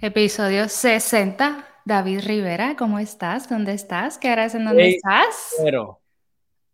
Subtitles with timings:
[0.00, 1.64] Episodio 60.
[1.84, 3.48] David Rivera, ¿cómo estás?
[3.48, 4.18] ¿Dónde estás?
[4.18, 5.54] ¿Qué harás en dónde estás?
[5.62, 6.00] Pero.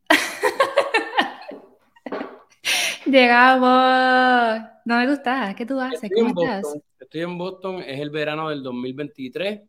[3.04, 4.62] Llegamos.
[4.86, 5.54] ¿Dónde tú estás?
[5.54, 6.04] ¿Qué tú haces?
[6.04, 6.78] Estoy ¿Cómo estás?
[6.98, 9.60] Estoy en Boston, es el verano del 2023.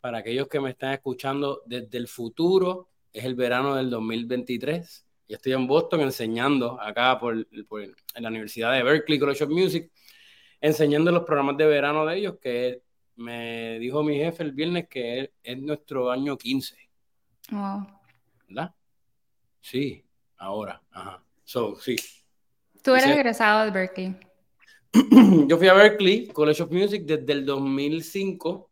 [0.00, 5.06] Para aquellos que me están escuchando desde el futuro, es el verano del 2023.
[5.26, 9.90] Y estoy en Boston enseñando acá por, en la Universidad de Berkeley College of Music
[10.62, 12.82] enseñando los programas de verano de ellos, que
[13.16, 16.76] me dijo mi jefe el viernes que es, nuestro año 15.
[18.48, 18.74] ¿Verdad?
[19.60, 20.04] Sí,
[20.38, 20.80] ahora.
[20.92, 21.22] Ajá.
[21.44, 21.96] So, sí.
[22.82, 24.16] Tú eres egresado de Berkeley.
[25.48, 28.70] Yo fui a Berkeley, College of Music, desde el 2005.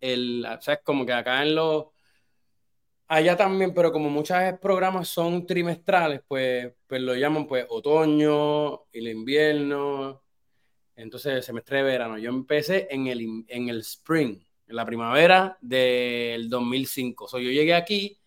[0.00, 1.86] El, o sea, como que acá en los...
[3.08, 9.08] Allá también, pero como muchos programas son trimestrales, pues, pues lo llaman pues otoño, el
[9.08, 10.22] invierno,
[10.98, 12.18] entonces semestre de verano.
[12.18, 17.28] Yo empecé en el, en el spring, en la primavera del 2005.
[17.28, 18.18] So, yo llegué aquí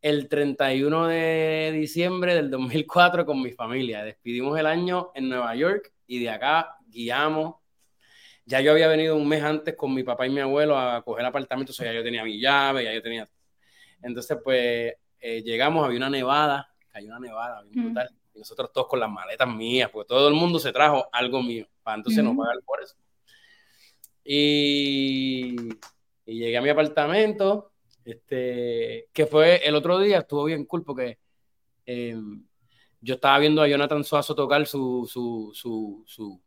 [0.00, 4.04] el 31 de diciembre del 2004 con mi familia.
[4.04, 7.56] Despidimos el año en Nueva York y de acá guiamos.
[8.44, 11.26] Ya yo había venido un mes antes con mi papá y mi abuelo a coger
[11.26, 13.28] apartamento, o sea, ya yo tenía mi llave, ya yo tenía...
[14.00, 18.86] Entonces, pues, eh, llegamos, había una nevada, cayó una nevada bien brutal y nosotros todos
[18.88, 22.36] con las maletas mías, porque todo el mundo se trajo algo mío, para entonces no
[22.36, 22.96] pagar por eso.
[24.24, 25.56] Y,
[26.26, 27.72] y, llegué a mi apartamento,
[28.04, 31.18] este, que fue el otro día, estuvo bien cool porque
[31.86, 32.44] em,
[33.00, 36.40] yo estaba viendo a Jonathan Suazo tocar su, su, su, su,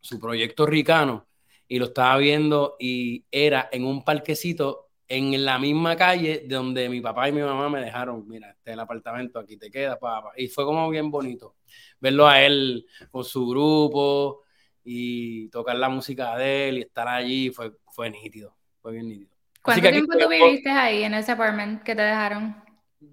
[0.00, 1.26] su proyecto ricano
[1.66, 7.00] y lo estaba viendo y era en un parquecito en la misma calle donde mi
[7.00, 10.32] papá y mi mamá me dejaron, mira, este es el apartamento, aquí te quedas, papá.
[10.36, 11.56] Y fue como bien bonito
[12.00, 14.42] verlo a él con su grupo
[14.84, 19.30] y tocar la música de él y estar allí, fue, fue nítido, fue bien nítido.
[19.62, 22.62] ¿Cuánto tiempo tú viviste ahí en ese apartment que te dejaron?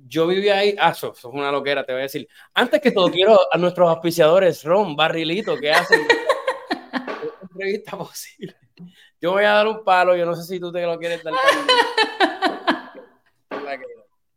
[0.07, 2.27] Yo viví ahí, ah, eso, es una loquera, te voy a decir.
[2.53, 6.01] Antes que todo, quiero a nuestros auspiciadores, Ron, Barrilito, que hacen
[7.41, 8.55] entrevista posible.
[9.21, 11.33] Yo voy a dar un palo, yo no sé si tú te lo quieres dar.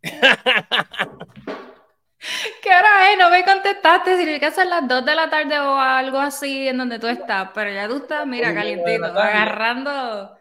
[2.63, 3.19] ¿Qué hora es?
[3.19, 4.17] No me contestaste.
[4.17, 7.51] Significa son las 2 de la tarde o algo así en donde tú estás.
[7.55, 10.37] Pero ya tú estás, mira, calientito, agarrando.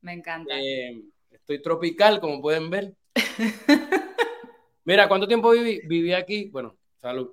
[0.00, 0.58] Me encanta.
[0.58, 2.94] Eh, estoy tropical, como pueden ver.
[4.84, 5.80] mira, ¿cuánto tiempo viví?
[5.86, 6.48] Viví aquí.
[6.50, 7.30] Bueno, salud.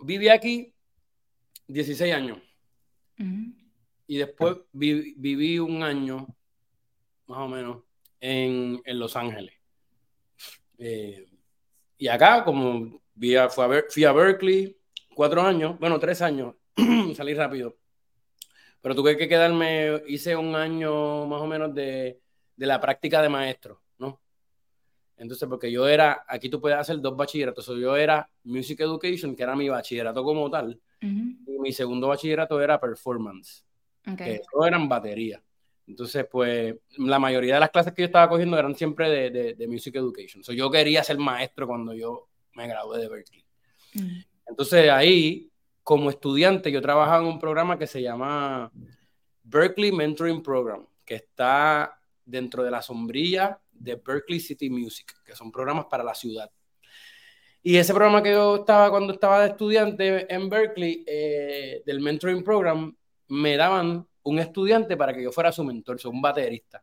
[0.00, 0.72] Viví aquí
[1.66, 2.38] 16 años.
[4.08, 6.26] Y después viví un año,
[7.26, 7.84] más o menos,
[8.20, 9.54] en, Los Ángeles.
[10.78, 11.28] Eh,
[11.98, 14.76] y acá, como fui a, fui a Berkeley,
[15.14, 16.54] cuatro años, bueno, tres años,
[17.14, 17.76] salí rápido.
[18.80, 22.20] Pero tuve que quedarme, hice un año más o menos de,
[22.56, 24.20] la práctica de maestro, ¿no?
[25.18, 29.42] Entonces, porque yo era, aquí tú puedes hacer dos bachilleratos, yo era Music Education, que
[29.42, 33.67] era mi bachillerato como tal, y mi segundo bachillerato era Performance,
[34.16, 35.42] que todo eran batería.
[35.86, 39.68] Entonces, pues, la mayoría de las clases que yo estaba cogiendo eran siempre de, de,
[39.68, 40.44] Music Education.
[40.44, 43.44] So, yo quería ser maestro cuando yo me gradué de Berkeley.
[43.94, 44.20] Mm.
[44.48, 45.50] Entonces, ahí,
[45.82, 48.70] como estudiante, yo trabajaba en un programa que se llama
[49.44, 55.50] Berkeley Mentoring Program, que está dentro de la sombrilla de Berkeley City Music, que son
[55.50, 56.50] programas para la ciudad.
[57.62, 62.44] Y ese programa que yo estaba cuando estaba de estudiante en Berkeley, eh, del Mentoring
[62.44, 62.94] Program,
[63.28, 66.82] me daban un estudiante para que yo fuera su mentor, un baterista.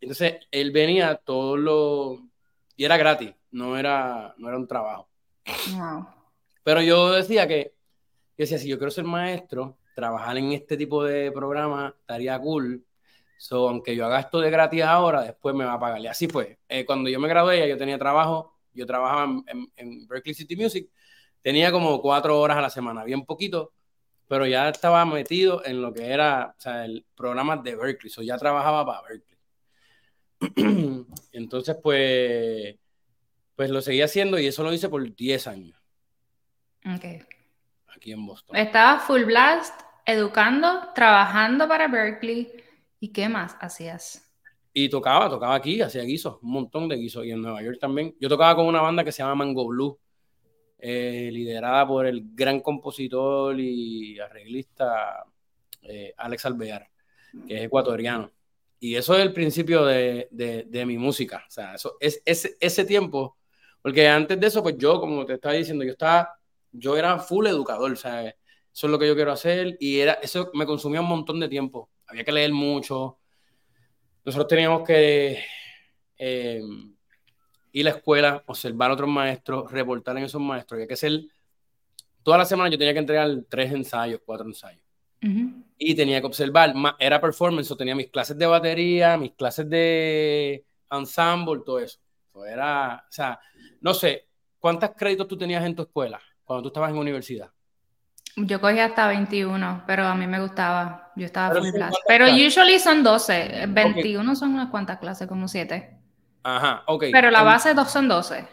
[0.00, 2.20] Entonces, él venía todos los...
[2.76, 5.08] Y era gratis, no era, no era un trabajo.
[6.62, 7.74] Pero yo decía que,
[8.38, 12.84] yo decía, si yo quiero ser maestro, trabajar en este tipo de programa estaría cool.
[13.36, 16.00] So, aunque yo haga esto de gratis ahora, después me va a pagar.
[16.00, 16.58] Y así fue.
[16.68, 20.90] Eh, cuando yo me gradué, yo tenía trabajo, yo trabajaba en, en Berkeley City Music,
[21.42, 23.72] tenía como cuatro horas a la semana, bien poquito,
[24.30, 28.22] pero ya estaba metido en lo que era, o sea, el programa de Berkeley, o
[28.22, 29.36] ya trabajaba para Berkeley.
[31.32, 32.76] Entonces, pues,
[33.56, 35.76] pues lo seguí haciendo y eso lo hice por 10 años.
[36.86, 37.26] Ok.
[37.88, 38.54] Aquí en Boston.
[38.54, 39.74] Estaba full blast,
[40.06, 42.52] educando, trabajando para Berkeley.
[43.00, 44.32] ¿Y qué más hacías?
[44.72, 47.26] Y tocaba, tocaba aquí, hacía guisos, un montón de guisos.
[47.26, 48.14] Y en Nueva York también.
[48.20, 49.98] Yo tocaba con una banda que se llama Mango Blue
[50.82, 55.24] eh, liderada por el gran compositor y arreglista
[55.82, 56.88] eh, Alex Alvear,
[57.46, 58.30] que es ecuatoriano.
[58.78, 61.44] Y eso es el principio de, de, mi música.
[61.46, 63.36] O sea, eso es, ese tiempo,
[63.82, 66.38] porque antes de eso, pues yo, como te estaba diciendo, yo estaba,
[66.72, 69.76] yo era full educador, sea, eso es lo que yo quiero hacer.
[69.80, 71.90] Y era, eso me consumía un montón de tiempo.
[72.06, 73.18] Había que leer mucho.
[74.24, 75.42] Nosotros teníamos que
[76.16, 76.62] eh,
[77.72, 80.76] ir a la escuela, observar a otros maestros, reportar en esos maestros.
[80.76, 81.20] Había que hacer,
[82.22, 84.82] toda la semana yo tenía que entregar tres ensayos, cuatro ensayos.
[85.76, 90.64] Y tenía que observar, era performance, o tenía mis clases de batería, mis clases de
[90.90, 91.98] ensemble, todo eso.
[92.46, 93.38] era, o sea,
[93.80, 94.28] no sé,
[94.58, 97.50] ¿cuántos créditos tú tenías en tu escuela cuando tú estabas en universidad?
[98.36, 101.12] Yo cogí hasta 21, pero a mí me gustaba.
[101.16, 101.98] Yo estaba full clase.
[102.06, 103.66] Pero usually son 12.
[103.68, 105.99] 21 son unas cuantas clases, como 7.
[106.42, 107.06] Ajá, ok.
[107.12, 108.46] Pero la base dos son 12.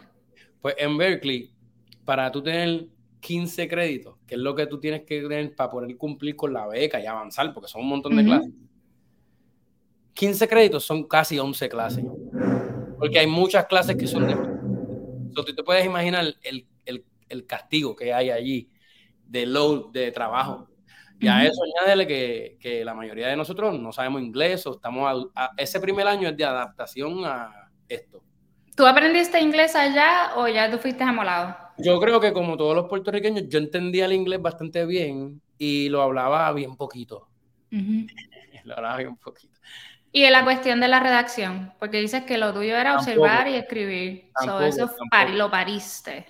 [0.60, 1.52] Pues en Berkeley,
[2.04, 2.86] para tú tener
[3.20, 6.66] 15 créditos, que es lo que tú tienes que tener para poder cumplir con la
[6.66, 8.52] beca y avanzar, porque son un montón de clases.
[10.14, 12.04] 15 créditos son casi 11 clases.
[12.98, 14.34] Porque hay muchas clases que son de...
[15.32, 18.68] tú te puedes imaginar el, el, el castigo que hay allí
[19.24, 20.68] de load de trabajo.
[21.20, 25.28] Y a eso añádele que, que, la mayoría de nosotros no sabemos inglés o estamos...
[25.56, 28.22] ese primer año es de adaptación a esto.
[28.76, 31.56] ¿Tú aprendiste inglés allá o ya tú fuiste amolado?
[31.78, 36.02] Yo creo que como todos los puertorriqueños, yo entendía el inglés bastante bien y lo
[36.02, 37.28] hablaba bien poquito.
[37.70, 39.58] lo hablaba bien poquito.
[40.10, 43.54] Y en la cuestión de la redacción, porque dices que lo tuyo era observar y
[43.54, 44.30] escribir.
[44.62, 44.90] eso
[45.34, 46.26] lo pariste.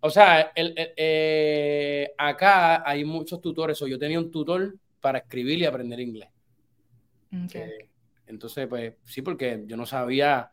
[0.00, 5.58] O sea, el, eh, acá hay muchos tutores, o yo tenía un tutor para escribir
[5.58, 6.28] y aprender inglés.
[7.54, 7.88] Eh,
[8.26, 10.50] entonces, pues sí, porque yo no sabía.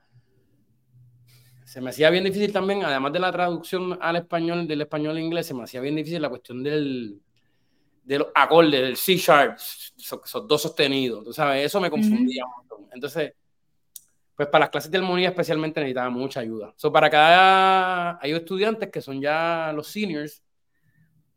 [1.66, 5.20] Se me hacía bien difícil también, además de la traducción al español, del español al
[5.20, 7.20] inglés, se me hacía bien difícil la cuestión del,
[8.04, 11.26] de los acordes, del C sharp, esos, dos sostenidos.
[11.26, 12.90] Tú sabes, eso me confundía un montón.
[12.94, 13.34] Entonces,
[14.36, 16.72] pues para las clases de armonía especialmente necesitaba mucha ayuda.
[16.78, 20.44] So, para cada, hay estudiantes que son ya los seniors,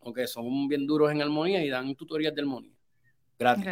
[0.00, 2.74] o que son bien duros en armonía y dan tutorías de armonía,
[3.38, 3.64] gratis.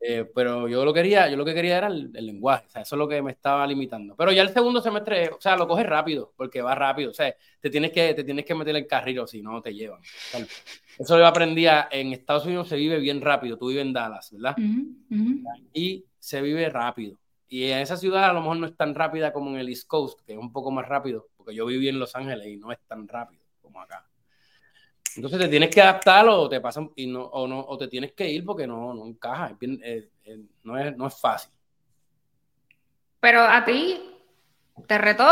[0.00, 2.94] Eh, pero yo lo quería, yo lo que quería era el, lenguaje, o sea, eso
[2.94, 4.14] es lo que me estaba limitando.
[4.16, 7.34] Pero ya el segundo semestre, o sea, lo coges rápido, porque va rápido, o sea,
[7.60, 10.00] te tienes que, te tienes que meter en carril o si no te llevan.
[10.98, 14.56] eso yo aprendía, en Estados Unidos se vive bien rápido, tú vives en Dallas, ¿verdad?
[15.72, 17.18] Y se vive rápido.
[17.48, 19.88] Y en esa ciudad a lo mejor no es tan rápida como en el East
[19.88, 22.70] Coast, que es un poco más rápido, porque yo viví en Los Ángeles y no
[22.70, 24.06] es tan rápido como acá.
[25.18, 28.12] Entonces te tienes que adaptar o te pasan y no, o no, o te tienes
[28.12, 31.50] que ir porque no, no encaja, eh, eh, no, es, no es fácil.
[33.18, 34.00] Pero a ti
[34.86, 35.24] te retó,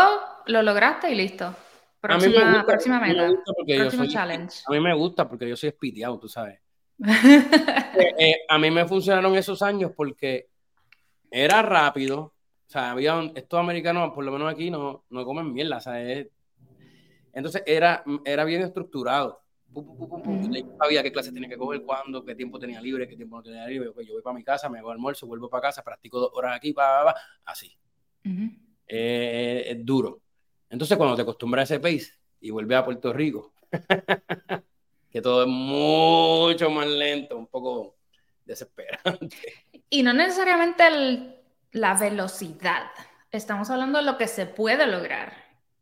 [0.47, 1.55] lo lograste y listo.
[2.01, 3.31] Próxima, próxima meta.
[3.65, 4.65] Próximo challenge.
[4.67, 6.59] A mí me gusta porque yo soy espiteado, tú sabes.
[8.19, 10.49] Eh, a mí me funcionaron esos años porque
[11.31, 12.21] era rápido.
[12.21, 15.79] O sea, había estos americanos, por lo menos aquí, no, no comen mierda.
[15.79, 15.99] O sea,
[17.33, 19.46] entonces era, era bien estructurado.
[20.79, 23.67] Sabía qué clase tenía que coger, cuándo, qué tiempo tenía libre, qué tiempo no tenía
[23.67, 23.91] libre.
[24.05, 26.73] yo voy para mi casa, me hago almuerzo, vuelvo para casa, practico dos horas aquí,
[26.73, 27.15] pa,
[27.45, 27.77] así.
[28.89, 30.21] Eh, es duro.
[30.69, 33.53] Entonces, cuando te acostumbras a ese pace y vuelves a Puerto Rico,
[35.11, 37.97] que todo es mucho más lento, un poco
[38.45, 39.37] desesperante.
[39.89, 41.43] Y no necesariamente
[41.73, 42.91] la velocidad.
[43.31, 45.33] Estamos hablando de lo que se puede lograr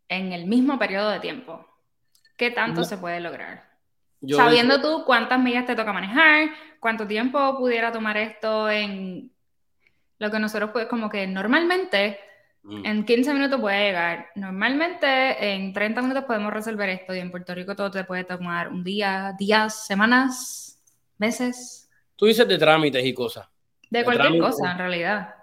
[0.09, 1.67] en el mismo periodo de tiempo.
[2.37, 3.74] ¿Qué tanto se puede lograr?
[4.29, 6.51] Sabiendo tú cuántas millas te toca manejar,
[6.81, 9.33] cuánto tiempo pudiera tomar esto en
[10.19, 12.19] lo que nosotros pues como que normalmente
[12.63, 12.87] mm.
[12.87, 14.29] en 15 minutos puede llegar.
[14.35, 18.69] Normalmente en 30 minutos podemos resolver esto y en Puerto Rico todo te puede tomar
[18.69, 20.83] un día, días, semanas,
[21.19, 21.91] meses.
[22.17, 23.49] Tú dices de trámites y cosas.
[23.91, 25.35] De cualquier cosa, en realidad.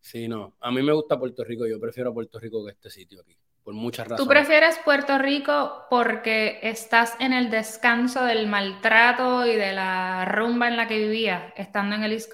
[0.00, 0.56] Sí, no.
[0.60, 1.66] A mí me gusta Puerto Rico.
[1.66, 3.36] Yo prefiero Puerto Rico que este sitio aquí.
[3.68, 4.24] Por muchas razones.
[4.24, 10.68] ¿Tú prefieres Puerto Rico porque estás en el descanso del maltrato y de la rumba
[10.68, 12.32] en la que vivías estando en el East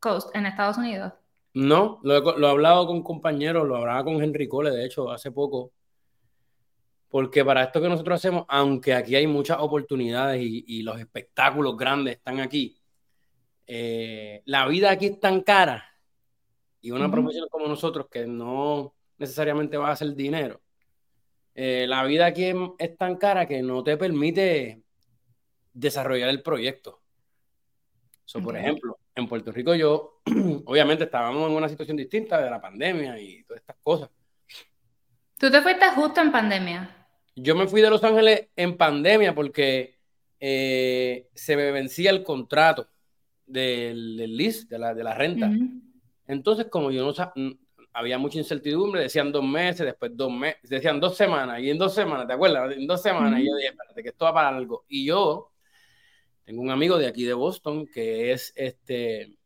[0.00, 1.12] Coast, en Estados Unidos?
[1.52, 5.70] No, lo he, hablado con compañeros, lo hablaba con Henry Cole, de hecho, hace poco.
[7.08, 12.16] Porque para esto que nosotros hacemos, aunque aquí hay muchas oportunidades y los espectáculos grandes
[12.16, 12.76] están aquí,
[13.68, 15.84] eh, la vida aquí es tan cara
[16.80, 20.60] y una profesión como nosotros que no necesariamente va a hacer dinero,
[21.54, 24.82] eh, la vida aquí es, tan cara que no te permite
[25.72, 27.00] desarrollar el proyecto.
[28.42, 30.20] Por ejemplo, en Puerto Rico yo,
[30.64, 34.10] obviamente estábamos en una situación distinta de la pandemia y todas estas cosas.
[35.38, 37.06] ¿Tú te fuiste justo en pandemia?
[37.36, 39.98] Yo me fui de Los Ángeles en pandemia porque
[40.40, 42.88] eh, se me vencía el contrato
[43.46, 45.50] del, del list, de la, de la renta.
[46.26, 47.12] Entonces, como yo no
[47.94, 51.94] había mucha incertidumbre, decían dos meses, después dos meses, decían dos semanas, y en dos
[51.94, 52.76] semanas, ¿te acuerdas?
[52.76, 54.84] En dos semanas, y yo dije, espérate, que esto va para algo.
[54.88, 55.50] Y yo
[56.44, 59.38] Tengo un amigo de aquí de Boston que es este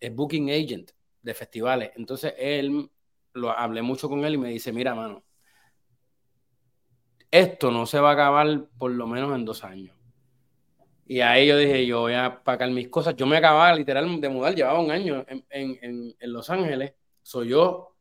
[0.00, 0.90] es booking agent
[1.22, 1.92] de festivales.
[1.96, 2.90] Entonces él
[3.34, 5.22] lo hablé mucho con él y me dice, mira, mano,
[7.30, 9.96] esto no se va a acabar por lo menos en dos años.
[11.06, 13.16] Y ahí yo dije, yo voy a pagar mis cosas.
[13.16, 16.94] Yo me acababa literal de mudar, llevaba un año en, Los Ángeles.
[17.30, 17.94] Soy yo,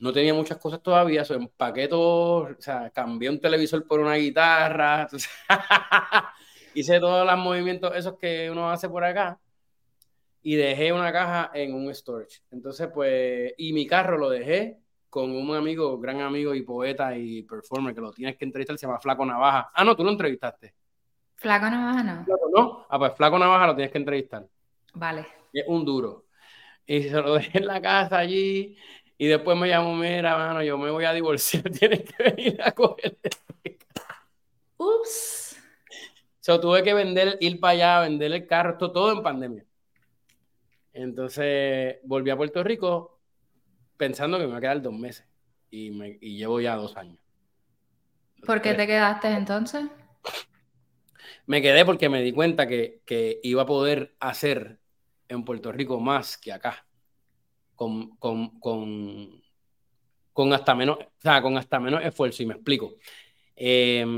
[0.00, 4.16] no tenía muchas cosas todavía, soy empaqué todo, o sea, cambié un televisor por una
[4.16, 5.06] guitarra,
[6.74, 9.38] hice todos los movimientos esos que uno hace por acá
[10.42, 12.40] y dejé una caja en un storage.
[12.50, 17.44] Entonces, pues, y mi carro lo dejé con un amigo, gran amigo y poeta y
[17.44, 19.70] performer que lo tienes que entrevistar, se llama Flaco Navaja.
[19.72, 20.74] Ah, no, tú lo entrevistaste.
[21.36, 22.26] Flaco Navaja no.
[22.52, 22.86] no.
[22.90, 24.44] Ah, pues Flaco Navaja lo tienes que entrevistar.
[24.94, 25.24] Vale.
[25.52, 26.21] Es un duro.
[26.92, 28.76] Y se lo dejé en la casa allí.
[29.16, 32.72] Y después me llamó, mira, mano, yo me voy a divorciar, tienes que venir a
[32.72, 33.16] coger.
[34.76, 35.56] Ups.
[36.40, 39.64] So, tuve que vender, ir para allá, vender el carro, esto todo en pandemia.
[40.92, 43.22] Entonces volví a Puerto Rico
[43.96, 45.24] pensando que me iba a quedar dos meses
[45.70, 47.16] y, me, llevo ya dos años.
[48.44, 49.86] ¿Por qué te quedaste entonces?
[51.46, 54.81] Me quedé porque me di cuenta que, iba a poder hacer
[55.32, 56.86] en Puerto Rico más que acá.
[57.74, 59.42] Con, con,
[60.52, 60.98] hasta menos,
[61.42, 62.94] con hasta menos esfuerzo, y me explico.
[63.56, 64.16] Em,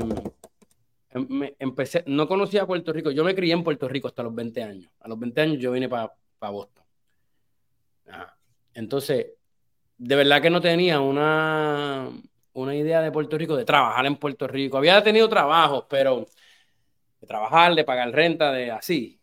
[1.09, 4.35] em, empecé, no conocía a Puerto Rico, yo me crié en Puerto Rico hasta los
[4.35, 4.91] 20 años.
[4.99, 6.83] A los 20 años yo vine para para Boston.
[8.73, 9.27] Entonces,
[9.97, 12.09] de verdad que no tenía una,
[12.53, 14.77] una idea de Puerto Rico, de trabajar en Puerto Rico.
[14.77, 16.25] Había tenido trabajos, pero
[17.19, 19.19] de trabajar, de pagar renta, de así.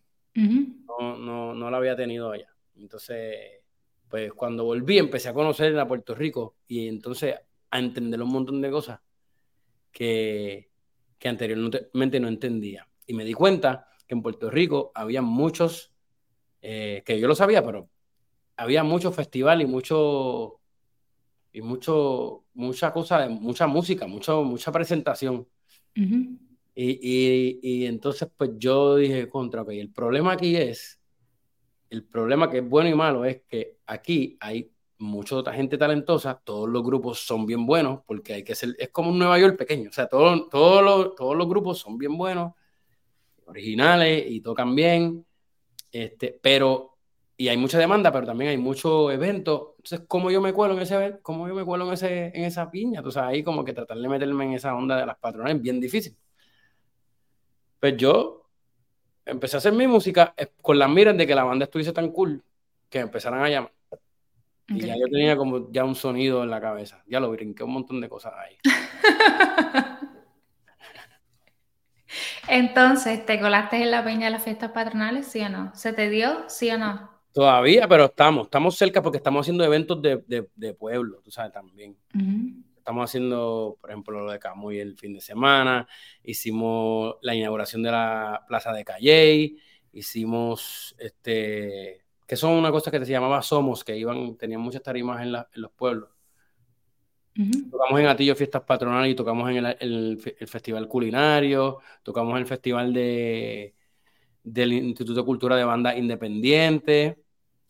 [1.19, 2.55] No, no, lo había tenido allá.
[2.77, 3.63] Entonces,
[4.09, 7.37] pues cuando volví empecé a conocer a Puerto Rico y entonces
[7.71, 9.01] a entender un montón de cosas
[9.91, 10.71] que,
[11.19, 12.89] que anteriormente no entendía.
[13.07, 15.93] Y me di cuenta que en Puerto Rico había muchos
[16.61, 17.89] eh, que yo lo sabía, pero
[18.57, 20.61] había mucho festival y mucho
[21.53, 25.49] y mucho mucha cosa, mucha música, mucho, mucha presentación.
[26.75, 31.01] Y, y, entonces pues yo dije contra, que el problema aquí es,
[31.91, 36.69] el problema que es bueno y malo es que aquí hay mucha gente talentosa, todos
[36.69, 39.91] los grupos son bien buenos, porque hay que ser, es como un Nueva York pequeño,
[39.91, 42.53] o sea, todo, todos los, todos los grupos son bien buenos,
[43.47, 45.27] originales y tocan bien,
[45.93, 46.97] este, pero,
[47.37, 49.75] y hay mucha demanda, pero también hay mucho evento.
[49.79, 52.71] Entonces, ¿cómo yo me cuelo en ese cómo yo me cuelo en, ese, en esa
[52.71, 53.01] piña?
[53.01, 55.81] Entonces, ahí como que tratar de meterme en esa onda de las patronas es bien
[55.81, 56.17] difícil.
[57.83, 58.49] Pues yo
[59.27, 62.41] empecé a hacer mi música con las miras de que la banda estuviese tan cool
[62.89, 63.73] que me empezaran a llamar.
[64.69, 67.03] Y ya yo tenía como ya un sonido en la cabeza.
[67.09, 68.57] Ya lo brinqué un montón de cosas ahí.
[72.47, 75.75] Entonces, ¿te colaste en la peña de las fiestas patronales, sí o no?
[75.75, 77.11] ¿Se te dio, sí o no?
[77.33, 80.23] Todavía, pero estamos, estamos cerca porque estamos haciendo eventos de,
[80.55, 81.97] de, pueblo, tú sabes, también.
[82.83, 85.87] Estamos haciendo, por ejemplo, lo de Camuy el fin de semana,
[86.25, 89.57] hicimos la inauguración de la plaza de Calley,
[89.93, 95.23] hicimos, este, que son una cosa que se llamaba Somos, que iban, tenían muchas tarimas
[95.23, 96.09] en, en los pueblos.
[97.71, 102.93] Tocamos en Atillo Fiestas Patronales y tocamos en el, Festival Culinario, tocamos en el Festival
[102.93, 103.77] de,
[104.43, 107.23] del Instituto de Cultura de Banda Independiente.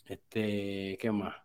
[0.07, 1.42] Este, ¿qué más?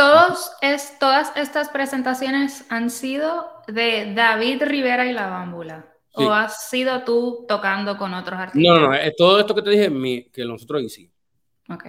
[0.00, 5.84] Todos es, todas estas presentaciones han sido de David Rivera y la Bámbula.
[6.14, 8.62] ¿O has sido tú tocando con otros artistas?
[8.62, 8.98] No, no, no.
[9.18, 11.12] todo esto que te dije que nosotros hicimos.
[11.68, 11.84] Ok.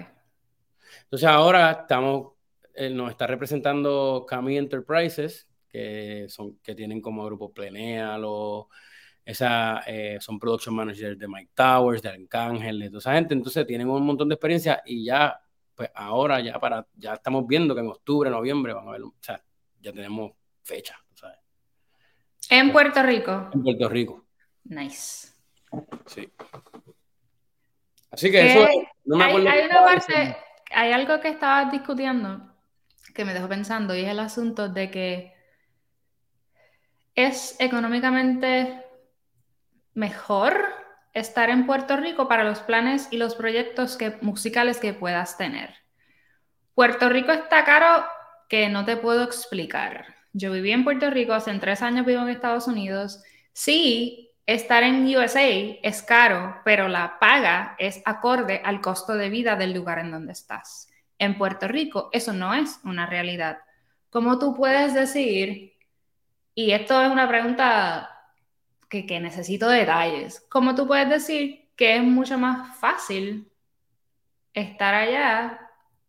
[1.04, 2.34] Entonces ahora estamos,
[2.74, 8.18] eh, nos está representando Cami Enterprises, que, son, que tienen como grupo Plenea,
[9.24, 13.66] esa, eh, son production managers de Mike Towers, de Arcángel, de toda esa gente, entonces
[13.66, 15.41] tienen un montón de experiencia y ya,
[15.76, 19.14] pues ahora ya para, ya estamos viendo que en octubre, noviembre van a ver, o
[19.20, 19.42] sea,
[19.80, 21.38] ya tenemos fecha, ¿sabes?
[22.50, 23.50] ¿En Puerto Rico?
[23.54, 24.26] En Puerto Rico.
[24.66, 25.30] Nice.
[26.06, 26.30] Sí.
[28.12, 28.68] Así que eso,
[29.06, 29.50] no me acuerdo.
[29.50, 30.38] Hay, una parte,
[30.72, 32.52] hay algo que estabas discutiendo
[33.14, 35.34] que me dejó pensando y es el asunto de que
[37.16, 38.86] es económicamente
[39.94, 40.71] mejor
[41.14, 45.76] estar en Puerto Rico para los planes y los proyectos musicales que puedas tener.
[46.74, 48.06] Puerto Rico está caro
[48.48, 50.16] que no te puedo explicar.
[50.34, 53.22] Yo viví en Puerto Rico, hace tres años vivo en Estados Unidos.
[53.54, 55.48] Sí, estar en USA
[55.84, 60.32] es caro, pero la paga es acorde al costo de vida del lugar en donde
[60.32, 60.90] estás.
[61.18, 63.60] En Puerto Rico eso no es una realidad.
[64.10, 65.74] ¿Cómo tú puedes decir
[66.56, 68.21] y esto es una pregunta
[68.92, 70.46] que, necesito detalles.
[70.50, 73.50] ¿Cómo tú puedes decir que es mucho más fácil
[74.54, 75.60] estar allá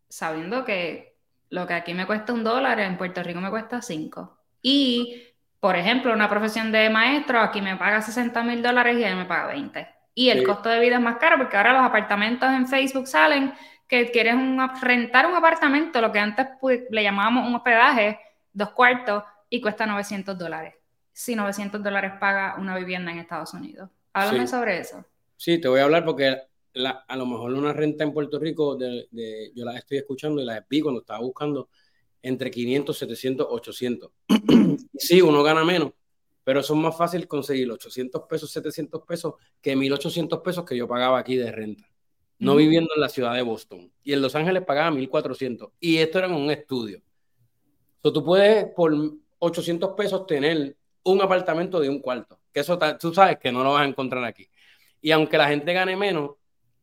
[0.09, 1.17] sabiendo que
[1.49, 4.39] lo que aquí me cuesta un dólar, en Puerto Rico me cuesta cinco.
[4.61, 5.23] Y,
[5.61, 9.27] por ejemplo, una profesión de maestro aquí me paga 60 mil dólares y él me
[9.27, 9.89] paga 20.
[10.15, 13.55] Y el costo de vida es más caro porque ahora los apartamentos en Facebook salen
[13.87, 14.35] que quieres
[14.81, 18.19] rentar un apartamento, lo que antes pues, le llamábamos un hospedaje,
[18.53, 20.82] dos cuartos, y cuesta 900 dólares.
[21.13, 23.91] Si 900 dólares paga una vivienda en Estados Unidos.
[24.13, 25.05] Háblame sobre eso.
[25.37, 26.37] Sí, te voy a hablar porque
[26.75, 30.65] a lo mejor una renta en Puerto Rico, de, yo la estoy escuchando y la
[30.69, 31.69] vi cuando estaba buscando
[32.23, 34.11] entre 500, 700, 800.
[34.97, 35.93] sí, uno gana menos,
[36.45, 40.89] pero eso es más fácil conseguir 800 pesos, 700 pesos que 1800 pesos que yo
[40.89, 41.91] pagaba aquí de renta,
[42.39, 43.93] no viviendo en la ciudad de Boston.
[44.03, 45.71] Y en Los Ángeles pagaba 1400.
[45.81, 47.03] Y esto era en un estudio.
[47.97, 48.93] Entonces tú puedes por
[49.39, 53.73] 800 pesos tener un apartamento de un cuarto, que eso tú sabes que no lo
[53.73, 54.49] vas a encontrar aquí.
[55.01, 56.33] Y aunque la gente gane menos,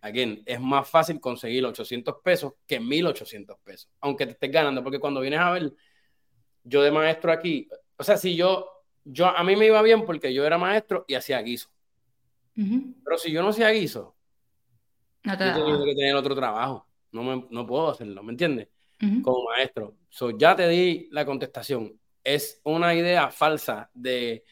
[0.01, 4.99] again, es más fácil conseguir 800 pesos que 1800 pesos, aunque te estés ganando, porque
[4.99, 5.73] cuando vienes a ver,
[6.63, 8.67] yo de maestro aquí, o sea, si yo,
[9.03, 11.69] yo, a mí me iba bien porque yo era maestro y hacía guiso.
[12.55, 14.15] Pero si yo no hacía guiso,
[15.23, 16.85] no te yo tengo que tener otro trabajo.
[17.11, 18.67] No, me, no puedo hacerlo, ¿me entiendes?
[19.23, 19.95] Como maestro.
[20.09, 21.97] So, ya te di la contestación.
[22.23, 24.43] Es una idea falsa de,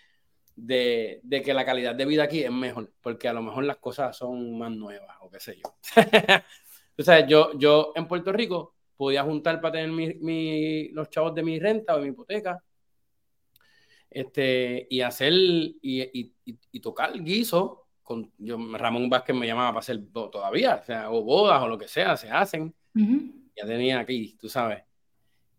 [0.57, 4.17] de, que la calidad de vida aquí es mejor, porque a lo mejor las cosas
[4.17, 5.75] son más nuevas o qué sé yo.
[6.97, 11.43] o sea, yo, yo en Puerto Rico podía juntar para tener mi, los chavos de
[11.43, 12.61] mi renta o de mi hipoteca
[14.09, 16.33] este, y hacer y,
[16.71, 17.83] y, tocar guiso.
[18.01, 21.77] Con, yo, Ramón Vázquez me llamaba para hacer todavía, o sea, o bodas o lo
[21.77, 22.73] que sea, se hacen.
[22.95, 24.83] Ya tenía aquí, tú sabes.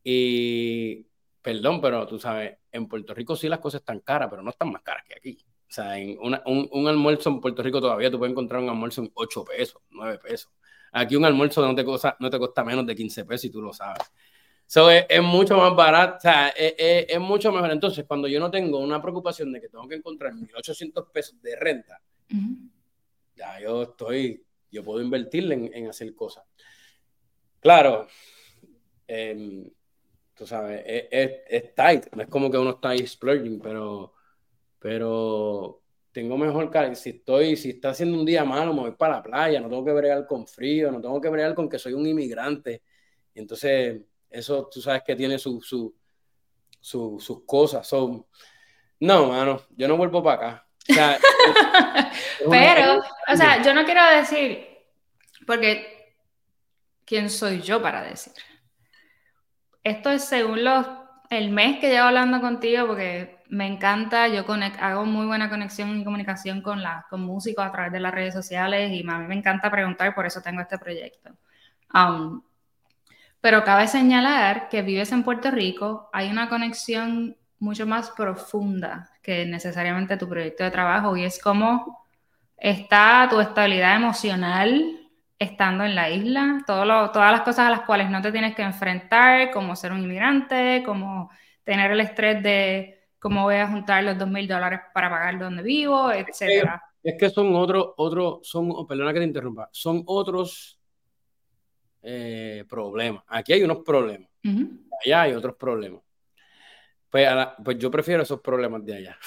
[0.02, 1.06] Y
[1.42, 4.70] perdón, pero tú sabes, en Puerto Rico sí las cosas están caras, pero no están
[4.70, 5.38] más caras que aquí.
[5.68, 9.10] O sea, en un, almuerzo en Puerto Rico todavía tú puedes encontrar un almuerzo en
[9.14, 10.50] 8 pesos, 9 pesos.
[10.92, 13.60] Aquí un almuerzo no te, cosa, no te cuesta menos de 15 pesos y tú
[13.60, 14.10] lo sabes.
[14.66, 17.70] So, es, mucho más barato, o sea, es, mucho mejor.
[17.70, 21.56] Entonces, cuando yo no tengo una preocupación de que tengo que encontrar 1.800 pesos de
[21.56, 22.00] renta,
[23.34, 26.44] ya yo estoy, yo puedo invertirle en, hacer cosas.
[27.60, 28.08] Claro,
[29.06, 29.70] eh,
[30.38, 34.14] tú sabes, es, tight, no es como que uno está ahí splurging, pero,
[34.78, 39.16] pero tengo mejor que si estoy, si está haciendo un día malo, me voy para
[39.16, 41.92] la playa, no tengo que bregar con frío, no tengo que bregar con que soy
[41.92, 42.82] un inmigrante.
[43.34, 45.66] Y entonces, eso tú sabes que tiene sus
[46.80, 47.86] sus cosas.
[47.86, 48.24] Son,
[49.00, 50.66] no, mano, yo no vuelvo para acá.
[52.48, 54.66] pero, o sea, yo no quiero decir,
[55.46, 56.14] porque
[57.04, 58.32] ¿quién soy yo para decir?
[59.84, 60.86] Esto es según los,
[61.30, 64.44] el mes que llevo hablando contigo, porque me encanta, yo
[64.80, 68.34] hago muy buena conexión y comunicación con, la, con músicos a través de las redes
[68.34, 71.30] sociales y a mí me encanta preguntar, por eso tengo este proyecto.
[71.94, 72.42] Um,
[73.40, 79.46] pero cabe señalar que vives en Puerto Rico, hay una conexión mucho más profunda que
[79.46, 82.04] necesariamente tu proyecto de trabajo y es como
[82.56, 85.07] está tu estabilidad emocional
[85.38, 88.62] estando en la isla, todo todas las cosas a las cuales no te tienes que
[88.62, 91.30] enfrentar, como ser un inmigrante, como
[91.62, 95.62] tener el estrés de cómo voy a juntar los dos mil dólares para pagar donde
[95.62, 96.82] vivo, etcétera.
[97.02, 100.80] Es que son otros, otro, son, perdona que te interrumpa, son otros
[102.02, 103.22] eh, problemas.
[103.28, 104.28] Aquí hay unos problemas,
[105.04, 106.02] allá hay otros problemas.
[107.08, 107.28] Pues,
[107.64, 109.18] pues yo prefiero esos problemas de allá.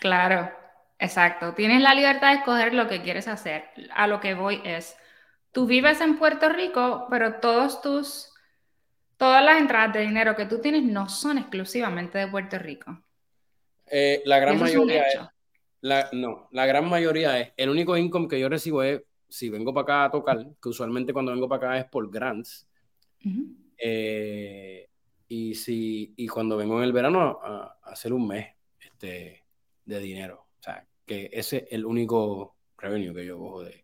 [0.00, 0.50] Claro,
[0.98, 1.54] exacto.
[1.54, 3.70] Tienes la libertad de escoger lo que quieres hacer.
[3.94, 4.96] A lo que voy es,
[5.54, 8.34] tú vives en Puerto Rico, pero todos tus,
[9.16, 13.00] todas las entradas de dinero que tú tienes no son exclusivamente de Puerto Rico.
[13.86, 15.20] Eh, la gran mayoría es,
[15.80, 19.72] la, no, la gran mayoría es, el único income que yo recibo es si vengo
[19.72, 22.68] para acá a tocar, que usualmente cuando vengo para acá es por grants.
[23.78, 24.88] Eh,
[25.28, 28.48] y si y cuando vengo en el verano a, hacer un mes
[28.80, 29.42] este,
[29.84, 30.46] de dinero.
[30.58, 33.83] O sea, que ese es el único revenue que yo cojo de,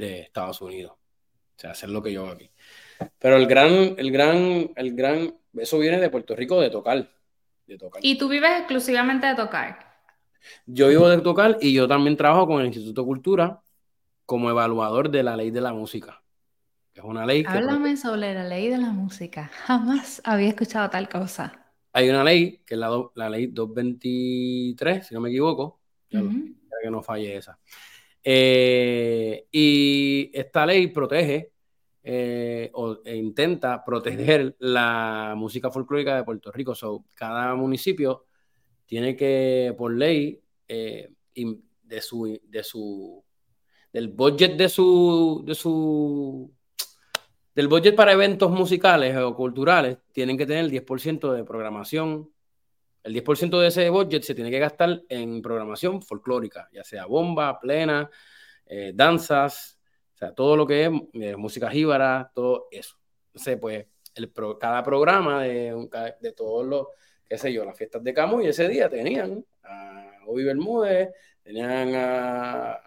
[0.00, 0.92] de Estados Unidos.
[0.92, 2.50] O sea, hacer lo que yo hago aquí.
[3.18, 7.10] Pero el gran, el gran, el gran, eso viene de Puerto Rico de tocar.
[7.66, 8.04] De tocar.
[8.04, 9.90] ¿Y tú vives exclusivamente de tocar?
[10.66, 13.62] Yo vivo de tocar y yo también trabajo con el Instituto de Cultura
[14.26, 16.22] como evaluador de la ley de la música.
[16.94, 19.50] Es una ley Háblame sobre la ley de la música.
[19.66, 21.72] Jamás había escuchado tal cosa.
[21.92, 25.80] Hay una ley, que es la, la ley 223, si no me equivoco.
[26.08, 27.58] que no falle esa.
[28.22, 31.52] Eh, y esta ley protege
[32.02, 36.74] eh, o e intenta proteger la música folclórica de Puerto Rico.
[36.74, 38.24] So, cada municipio
[38.86, 43.24] tiene que, por ley, eh, de, su, de, su,
[43.92, 46.52] del budget de su, de su,
[47.54, 52.30] del budget para eventos musicales o culturales, tienen que tener el 10% de programación.
[53.02, 57.58] El 10% de ese budget se tiene que gastar en programación folclórica, ya sea bomba,
[57.58, 58.10] plena,
[58.66, 59.78] eh, danzas,
[60.14, 62.96] o sea, todo lo que es eh, música jíbara, todo eso.
[63.28, 66.86] Entonces, pues, el cada programa de, todos los,
[67.28, 71.10] qué sé yo, las fiestas de Camus, ese día tenían a Obi Bermúdez,
[71.42, 72.80] tenían a,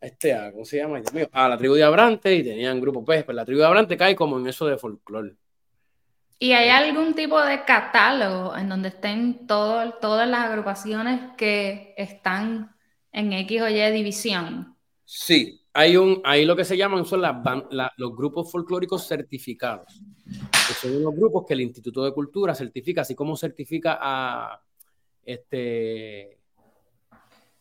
[0.00, 1.02] este, ¿cómo se llama?
[1.32, 4.16] a la tribu de Abrante y tenían grupo pues, pues la tribu de Abrante cae
[4.16, 5.36] como en eso de folclore.
[6.42, 12.74] ¿Y hay algún tipo de catálogo en donde estén todo, todas las agrupaciones que están
[13.12, 14.74] en X o Y división?
[15.04, 17.36] Sí, hay un, ahí lo que se llaman son las,
[17.98, 23.14] los grupos folclóricos certificados, que son unos grupos que el Instituto de Cultura certifica, así
[23.14, 24.62] como certifica a
[25.22, 26.38] este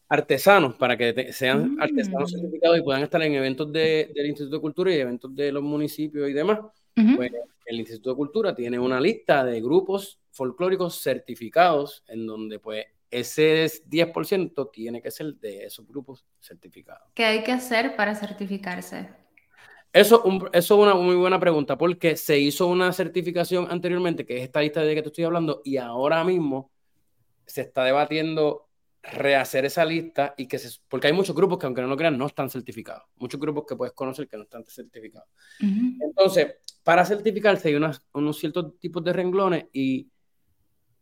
[0.08, 1.82] artesanos para que sean mm.
[1.82, 5.64] artesanos certificados y puedan estar en eventos del Instituto de Cultura y eventos de los
[5.64, 6.60] municipios y demás.
[6.94, 7.32] Pues
[7.66, 13.66] el Instituto de Cultura tiene una lista de grupos folclóricos certificados en donde pues ese
[13.88, 17.10] 10% tiene que ser de esos grupos certificados.
[17.14, 19.10] ¿Qué hay que hacer para certificarse?
[19.92, 20.24] Eso,
[20.54, 24.62] eso es una muy buena pregunta porque se hizo una certificación anteriormente, que es esta
[24.62, 26.72] lista de que te estoy hablando, y ahora mismo
[27.48, 28.68] se está debatiendo
[29.02, 32.18] rehacer esa lista y que se, porque hay muchos grupos que aunque no lo crean
[32.18, 35.28] no están certificados, muchos grupos que puedes conocer que no están certificados.
[35.60, 36.56] Entonces,
[36.90, 40.10] para certificarse hay unos ciertos tipos de renglones y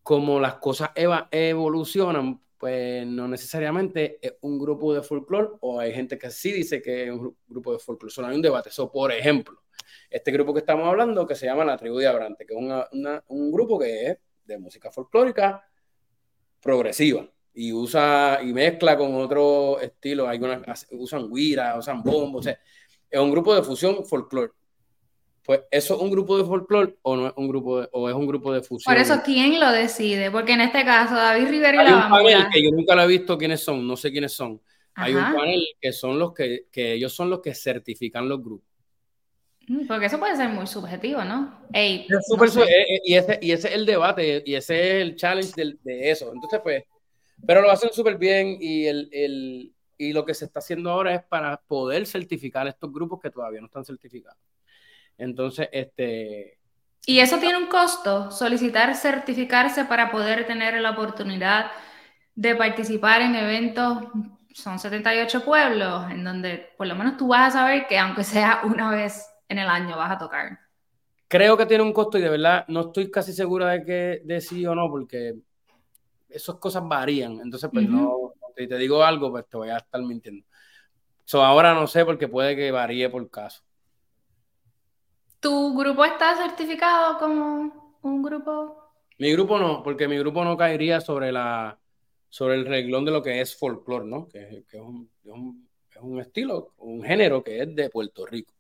[0.04, 0.90] como las cosas
[1.32, 6.82] evolucionan, pues no necesariamente es un grupo de folclore o hay gente que sí dice
[6.82, 8.68] que es un grupo de folclore, solo hay un debate.
[8.68, 9.64] eso por ejemplo,
[10.10, 12.60] este grupo que estamos hablando que se llama La Tribu de Abrante, que es
[13.30, 15.66] un grupo que es de música folclórica
[16.62, 20.28] progresiva y usa y mezcla con otro estilo.
[20.28, 22.46] Algunas usan guira, usan bombos.
[22.46, 24.52] O es un grupo de fusión folclore.
[25.48, 28.16] Pues eso es un grupo de folclore o no es un grupo de, o es
[28.16, 28.94] un grupo de fusión.
[28.94, 30.30] Por eso, ¿quién lo decide?
[30.30, 33.08] Porque en este caso, David Rivera y Hay un panel que yo nunca lo he
[33.08, 34.62] visto quiénes son, no sé quiénes son.
[34.96, 38.68] Hay un panel que son los que, que ellos son los que certifican los grupos.
[39.70, 41.62] Mm, porque eso puede ser muy subjetivo, ¿no?
[41.72, 45.78] Eh, eh, y, ese, y ese es el debate, y ese es el challenge de,
[45.82, 46.30] de eso.
[46.34, 46.84] Entonces, pues,
[47.46, 51.16] pero lo hacen súper bien y, el, el, y lo que se está haciendo ahora
[51.16, 54.38] es para poder certificar estos grupos que todavía no están certificados.
[55.18, 56.58] Entonces, este...
[57.06, 58.32] ¿Y eso tiene un costo?
[58.32, 61.72] Solicitar certificarse para poder tener la oportunidad
[62.36, 64.00] de participar en eventos,
[64.54, 68.62] son 78 pueblos, en donde por lo menos tú vas a saber que aunque sea
[68.64, 70.60] una vez en el año vas a tocar.
[71.28, 74.42] Creo que tiene un costo y de verdad no estoy casi segura de que de
[74.42, 75.36] sí o no, porque
[76.30, 77.40] esas cosas varían.
[77.42, 80.46] Entonces, pues no, si te digo algo, pues te voy a estar mintiendo.
[81.26, 83.62] So, ahora no sé porque puede que varíe por caso.
[85.40, 88.92] ¿Tu grupo está certificado como un grupo?
[89.18, 91.78] Mi grupo no, porque mi grupo no caería sobre la
[92.30, 94.28] sobre el reglón de lo que es folclore, ¿no?
[94.28, 98.54] Que, es, un, es, un, estilo, un género que es de Puerto Rico.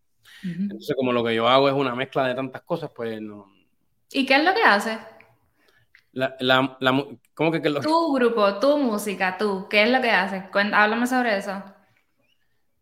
[0.43, 3.51] Entonces, como lo que yo hago es una mezcla de tantas cosas, pues no.
[4.11, 4.97] ¿Y qué es lo que hace?
[6.13, 6.77] La, la,
[7.33, 7.81] ¿Cómo que, lo...
[7.81, 10.43] Tu grupo, tu música, tú, ¿qué es lo que haces?
[10.51, 11.63] háblame sobre eso.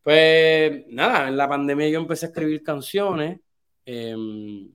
[0.02, 3.40] Pues nada, en la pandemia yo empecé a escribir canciones,
[3.86, 4.72] em,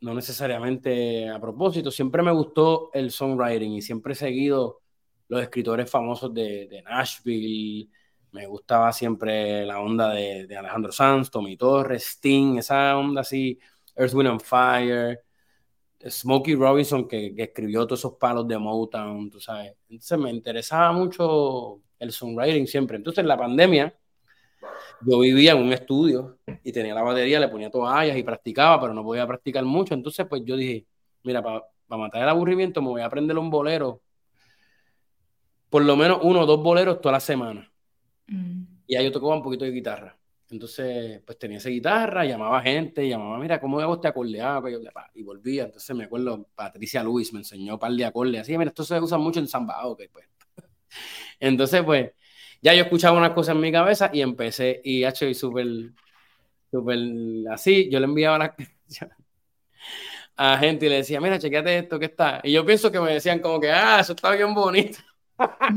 [0.00, 4.82] no necesariamente a propósito, siempre me gustó el songwriting y siempre he seguido
[5.28, 7.88] los escritores famosos de, Nashville,
[8.32, 13.58] me gustaba siempre la onda de, Alejandro Sanz, Tommy Torres, Sting, esa onda así,
[13.96, 15.24] Earth, Wind and Fire,
[16.06, 19.74] Smokey Robinson que, escribió todos esos palos de Motown, tú sabes.
[19.88, 22.96] Entonces me interesaba mucho el songwriting siempre.
[22.96, 23.96] Entonces en la pandemia
[25.00, 28.94] yo vivía en un estudio y tenía la batería, le ponía toallas y practicaba, pero
[28.94, 29.94] no podía practicar mucho.
[29.94, 30.86] Entonces pues yo dije,
[31.22, 34.00] mira, para matar el aburrimiento me voy a aprender un bolero,
[35.70, 37.70] por lo menos uno o dos boleros toda la semana.
[38.26, 38.62] Mm.
[38.86, 40.16] Y ahí yo tocaba un poquito de guitarra.
[40.50, 44.68] Entonces, pues tenía esa guitarra, llamaba gente, llamaba, mira, ¿cómo hago este acordeado?
[45.14, 45.64] Y volvía.
[45.64, 48.42] Entonces me acuerdo, Patricia Luis me enseñó un par de acordes.
[48.42, 49.84] Así, mira, esto se usa mucho en samba.
[49.86, 50.26] Ok, pues.
[51.40, 52.12] Entonces, pues,
[52.64, 55.66] ya yo escuchaba unas cosas en mi cabeza y empecé, y hecho, y súper,
[56.70, 56.98] súper
[57.52, 58.56] así, yo le enviaba la
[60.36, 62.40] a gente y le decía, mira, chequeate esto que está.
[62.42, 64.98] Y yo pienso que me decían como que, ah, eso está bien bonito.
[65.36, 65.74] para,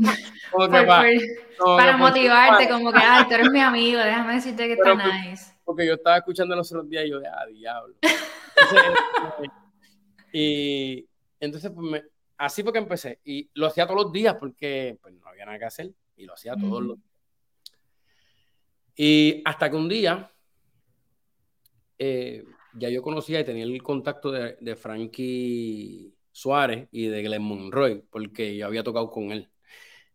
[1.98, 5.52] motivarte, como que, ay, tú eres mi amigo, déjame decirte que está nice.
[5.66, 7.96] Porque yo estaba escuchando los otros días y yo, ah, diablo.
[10.32, 11.06] y
[11.38, 12.02] entonces, pues,
[12.38, 13.20] así fue que empecé.
[13.24, 16.34] Y lo hacía todos los días porque pues, no había nada que hacer y lo
[16.34, 17.08] hacía todos los días.
[18.96, 20.32] Y hasta que un día,
[21.98, 27.42] eh, ya yo conocía y tenía el contacto de, de Frankie Suárez y de Glenn
[27.42, 29.48] Monroy, porque yo había tocado con él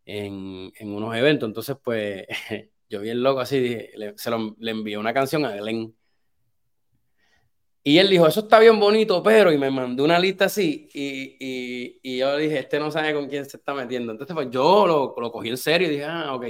[0.06, 1.48] en, en unos eventos.
[1.48, 2.28] Entonces, pues,
[2.90, 3.60] yo vi el loco así,
[3.96, 5.96] le, se lo, le envié una canción a Glenn.
[7.86, 11.36] Y él dijo, eso está bien bonito, pero, y me mandó una lista así, y,
[11.38, 14.14] y, y yo dije, este no sabe con quién se está metiendo.
[14.14, 16.46] Entonces, pues yo lo, lo cogí en serio y dije, ah, ok.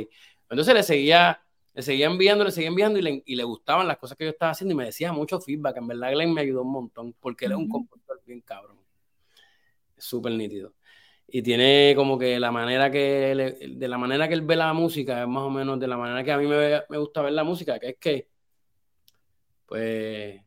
[0.49, 1.41] Entonces le seguía,
[1.73, 4.29] le seguía enviando, le seguía enviando y le, y le, gustaban las cosas que yo
[4.29, 5.77] estaba haciendo y me decía mucho feedback.
[5.77, 8.77] En verdad, Glenn me ayudó un montón porque él es un compositor bien cabrón.
[9.97, 10.73] Súper nítido
[11.27, 15.21] y tiene como que la manera que de la manera que él ve la música
[15.21, 17.43] es más o menos de la manera que a mí me, me, gusta ver la
[17.43, 18.27] música, que es que
[19.65, 20.41] pues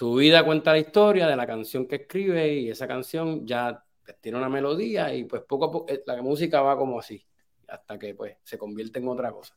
[0.00, 3.84] tu vida cuenta la historia de la canción que escribe y esa canción ya
[4.22, 7.22] tiene una melodía y pues poco a poco eh, la música va como así
[7.68, 9.54] hasta que pues se convierte en otra cosa.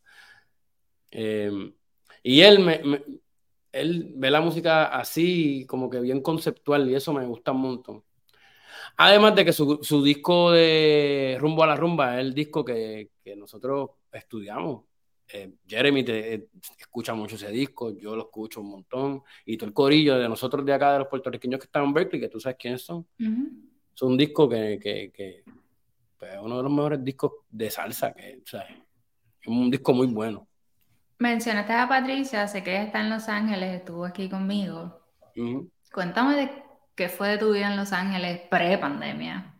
[1.11, 1.73] Em,
[2.23, 2.81] y él me,
[3.71, 8.03] él ve la música así como que bien conceptual y eso me gusta un montón.
[8.97, 13.11] Además de que su, su, disco de Rumbo a la Rumba es el disco que,
[13.23, 14.83] que nosotros estudiamos.
[15.27, 19.67] Eh, Jeremy te, eh, escucha mucho ese disco, yo lo escucho un montón, y todo
[19.67, 22.39] el corillo de nosotros de acá, de los puertorriqueños que están en Berkeley, que tú
[22.39, 25.43] sabes quiénes son, es un disco que, que, que
[26.17, 30.07] pues, uno de los mejores discos de salsa, que o sea, es un disco muy
[30.07, 30.47] bueno.
[31.19, 35.01] Mencionaste a Patricia, sé que ella está en Los Ángeles, estuvo aquí conmigo.
[35.91, 36.63] Cuéntame de
[36.95, 39.55] ¿Qué fue de tu vida en Los Ángeles pre-pandemia?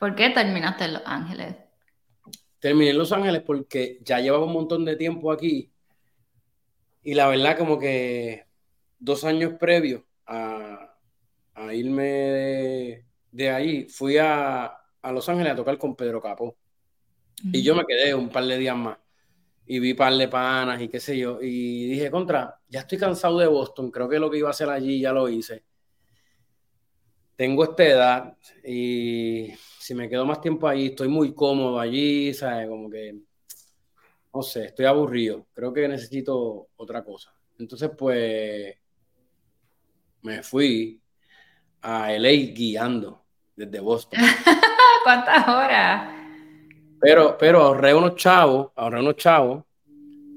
[0.00, 1.54] ¿Por qué terminaste en Los Ángeles?
[2.60, 5.72] Terminé en Los Ángeles porque ya llevaba un montón de tiempo aquí
[7.02, 8.44] y la verdad como que
[8.98, 10.86] dos años previos a,
[11.72, 14.72] irme de, ahí, fui a,
[15.04, 16.56] Los Ángeles a tocar con Pedro Capó.
[17.42, 18.98] Y yo me quedé un par de días más
[19.66, 21.38] y vi par de panas y qué sé yo.
[21.40, 24.68] Y dije, contra, ya estoy cansado de Boston, creo que lo que iba a hacer
[24.68, 25.64] allí ya lo hice
[27.40, 32.68] tengo esta edad y si me quedo más tiempo allí, estoy muy cómodo allí, ¿sabes?
[32.68, 33.16] Como que,
[34.34, 35.46] no sé, estoy aburrido.
[35.54, 37.32] Creo que necesito otra cosa.
[37.58, 38.74] Entonces, pues,
[40.20, 41.00] me fui
[41.80, 43.24] a LA guiando
[43.56, 44.20] desde Boston.
[45.02, 46.12] ¿Cuántas horas?
[47.00, 49.64] Pero, pero ahorré unos chavos, ahorré unos chavos,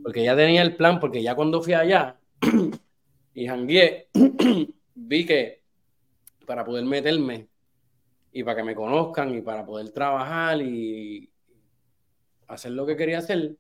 [0.04, 2.18] porque ya tenía el plan, porque ya cuando fui allá
[3.34, 4.08] y jangué,
[4.96, 5.63] vi que
[6.46, 7.48] para poder meterme
[8.32, 11.30] y para que me conozcan y para poder trabajar y
[12.48, 13.56] hacer lo que quería hacer,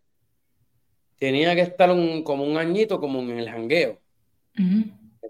[1.17, 3.99] tenía que estar un, como un añito como en el jangueo.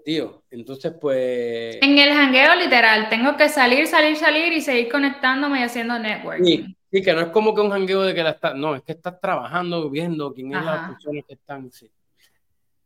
[0.04, 1.78] Tío, entonces pues...
[1.80, 6.74] En el jangueo literal, tengo que salir, salir, salir y seguir conectándome y haciendo networking.
[6.92, 8.92] Sí, que no es como que un jangueo de que la está, no, es que
[8.92, 11.72] estás trabajando, viendo quién es las personas que están.
[11.72, 11.90] Sí.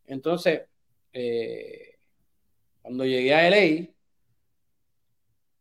[0.06, 0.62] Entonces,
[1.12, 1.96] eh,
[2.80, 3.88] cuando llegué a LA,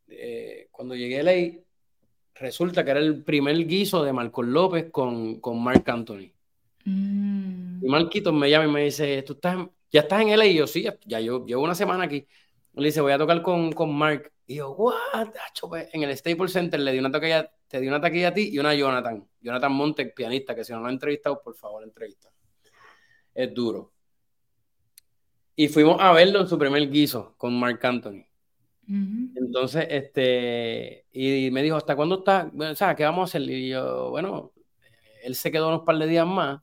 [0.10, 1.60] eh, cuando llegué a LA,
[2.36, 6.32] resulta que era el primer guiso de Marcos López con, con Mark Anthony.
[6.86, 7.84] Mm.
[7.84, 9.58] Y Marquito me llama y me dice, ¿tú estás,
[9.92, 10.46] ya estás en LA?
[10.46, 12.26] Y yo, sí, ya, yo llevo una semana aquí.
[12.74, 14.32] Le dice, voy a tocar con, con Mark.
[14.46, 15.30] Y yo, what?
[15.68, 18.50] Pues, en el Staples Center le di una taquilla, te di una taquilla a ti
[18.54, 19.28] y una a Jonathan.
[19.42, 22.30] Jonathan Monte, pianista, que si no lo han entrevistado, por favor, entrevista.
[23.34, 23.94] Es duro.
[25.56, 28.27] Y fuimos a verlo en su primer guiso con Mark Anthony.
[28.90, 32.50] Entonces, este, y me dijo, ¿hasta cuándo está?
[32.58, 33.50] O sea, ¿qué vamos a hacer?
[33.50, 34.54] Y yo, bueno,
[35.24, 36.62] él se quedó unos par de días más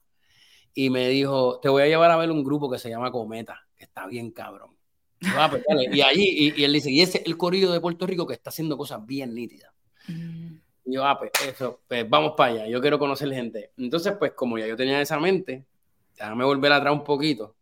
[0.73, 3.67] y me dijo, te voy a llevar a ver un grupo que se llama Cometa,
[3.77, 4.75] que está bien cabrón.
[5.21, 8.27] Y, ah, pues, allí, y, él dice, y ese es el corrido de Puerto Rico
[8.27, 9.73] que está haciendo cosas bien nítidas.
[10.09, 13.73] Y yo, ah, pues eso, pues vamos para allá, yo quiero conocer gente.
[13.77, 15.67] Entonces, pues como ya yo tenía esa mente,
[16.17, 17.55] déjame volver atrás un poquito.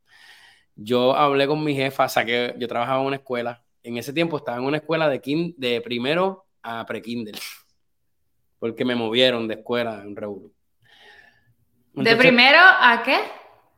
[0.76, 4.58] Yo hablé con mi jefa, saqué, yo trabajaba en una escuela en ese tiempo estaba
[4.58, 7.38] en una escuela de, de primero a pre-Kindle,
[8.58, 10.50] porque me movieron de escuela en Reúno.
[11.94, 13.18] ¿De primero a qué?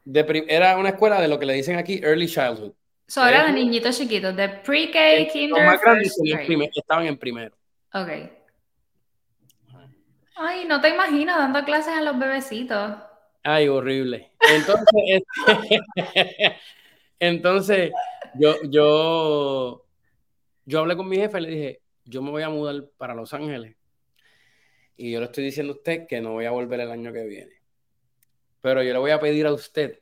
[0.04, 2.72] De era una escuela de lo que le dicen aquí Early Childhood.
[3.06, 7.54] So era de niñitos chiquitos, de pre-K, kinder, estaban en primero.
[7.92, 8.08] Ok.
[10.36, 12.96] Ay, no te imagino dando clases a los bebecitos.
[13.42, 14.32] Ay, horrible.
[14.40, 15.22] Entonces,
[17.18, 17.92] entonces
[18.34, 19.83] yo, yo,
[20.64, 23.32] yo hablé con mi jefe y le dije, yo me voy a mudar para Los
[23.34, 23.76] Ángeles.
[24.96, 27.24] Y yo le estoy diciendo a usted que no voy a volver el año que
[27.24, 27.52] viene.
[28.60, 30.00] Pero yo le voy a pedir a usted,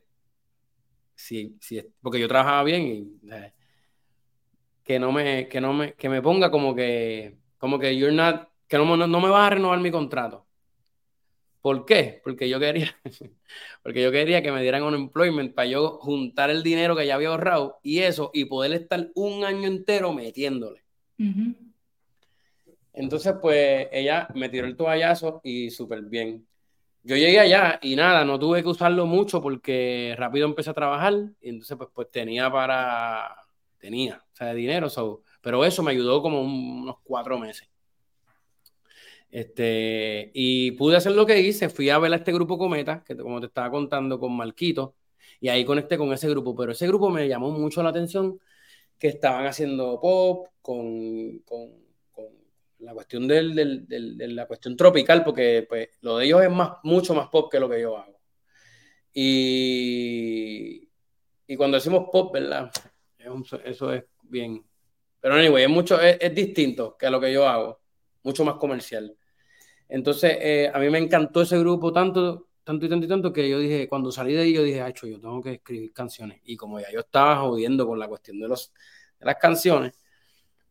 [1.15, 3.53] si, si, porque yo trabajaba bien y eh,
[4.83, 8.49] que no me, que no me, que me ponga como que, como que you're not,
[8.67, 10.42] que no, no, me vas a renovar mi contrato.
[11.63, 12.19] ¿Por qué?
[12.25, 12.93] Porque yo quería,
[13.83, 17.15] porque yo quería que me dieran un employment para yo juntar el dinero que ya
[17.15, 20.83] había ahorrado y eso, y poder estar un año entero metiéndole.
[22.91, 26.45] Entonces, pues ella me tiró el toallazo y súper bien.
[27.01, 31.13] Yo llegué allá y nada, no tuve que usarlo mucho porque rápido empecé a trabajar
[31.39, 33.37] y entonces pues, pues tenía para,
[33.77, 34.89] tenía, o sea, de dinero,
[35.39, 37.72] pero eso me ayudó como unos cuatro meses.
[39.33, 43.17] Este, y pude hacer lo que hice, fui a ver a este grupo Cometa, que
[43.17, 44.95] como te estaba contando con Marquito,
[45.41, 48.39] y ahí conecté con ese grupo, pero ese grupo me llamó mucho la atención,
[48.99, 51.71] que estaban haciendo pop con, con,
[52.77, 53.55] la cuestión del,
[53.87, 57.59] de la cuestión tropical, porque pues, lo de ellos es más, mucho más pop que
[57.59, 58.19] lo que yo hago.
[59.13, 60.89] Y,
[61.47, 62.69] y cuando decimos pop, ¿verdad?
[63.65, 64.63] Eso es bien.
[65.19, 67.81] Pero anyway, es, mucho, es, es distinto que lo que yo hago,
[68.21, 69.17] mucho más comercial.
[69.93, 73.47] Entonces, eh, a mí me encantó ese grupo tanto, tanto y tanto y tanto que
[73.47, 76.41] yo dije, cuando salí de ahí, yo dije, hecho, yo tengo que escribir canciones.
[76.45, 78.73] Y como ya yo estaba jodiendo con la cuestión de, los,
[79.19, 79.93] de las canciones,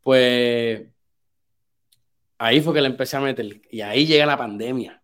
[0.00, 0.88] pues
[2.36, 3.62] ahí fue que le empecé a meter.
[3.70, 5.00] Y ahí llega la pandemia.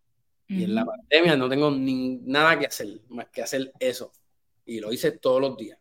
[0.49, 4.11] Y en la pandemia no tengo ni nada que hacer, más que hacer eso.
[4.67, 5.79] Y lo hice todos los días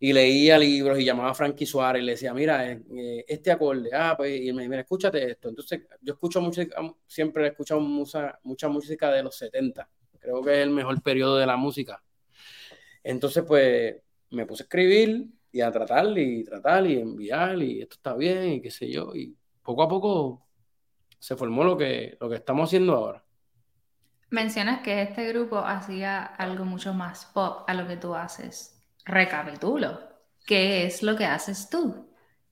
[0.00, 3.50] y leía libros y llamaba a Frankie Suárez y le decía, mira, eh, eh, este
[3.50, 5.48] acorde, ah, pues, y me mira, escúchate esto.
[5.48, 9.88] Entonces, yo escucho música, siempre he escuchado mucha, mucha música de los 70.
[10.20, 12.02] Creo que es el mejor periodo de la música.
[13.02, 13.96] Entonces, pues,
[14.30, 18.52] me puse a escribir y a tratar y tratar y enviar y esto está bien
[18.52, 19.12] y qué sé yo.
[19.14, 20.46] Y poco a poco
[21.18, 23.24] se formó lo que, lo que estamos haciendo ahora.
[24.30, 28.77] Mencionas que este grupo hacía algo mucho más pop a lo que tú haces
[29.08, 29.98] recapitulo.
[30.46, 32.08] ¿Qué es lo que haces tú?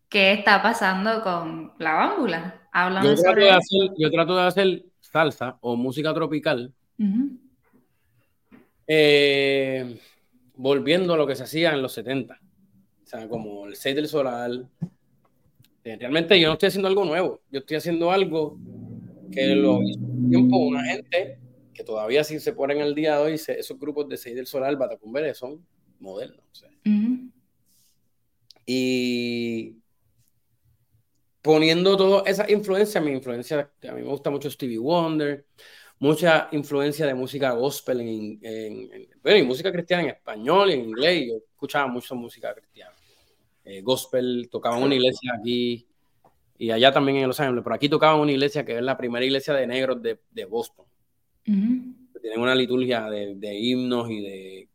[0.08, 2.68] ¿Qué está pasando con la bámbula?
[2.72, 6.72] Háblame yo, trato de hacer, yo trato de hacer salsa o música tropical.
[8.86, 9.98] Eh,
[10.54, 12.38] volviendo a lo que se hacía en los 70.
[13.04, 14.50] O sea, como el 6 del solar.
[15.84, 17.40] Eh, realmente yo no estoy haciendo algo nuevo.
[17.50, 18.58] Yo estoy haciendo algo
[19.30, 21.38] que lo hizo tiempo una gente
[21.72, 24.76] que todavía sí se ponen el día de hoy, esos grupos de 6 del solar,
[24.76, 25.64] Batacumbere, son
[26.00, 26.42] moderno.
[28.68, 29.76] Y
[31.40, 35.46] poniendo toda esa influencia, mi influencia, a mí me gusta mucho Stevie Wonder,
[36.00, 38.40] mucha influencia de música gospel en,
[39.22, 41.28] bueno, y música cristiana en español y en inglés.
[41.28, 42.92] Yo escuchaba mucho música cristiana.
[43.64, 45.86] Eh, gospel, tocaba en una iglesia aquí
[46.58, 49.24] y allá también en Los Ángeles, pero aquí tocaba una iglesia que es la primera
[49.24, 50.86] iglesia de negros de, Boston.
[51.44, 54.68] Tienen una liturgia de, himnos y de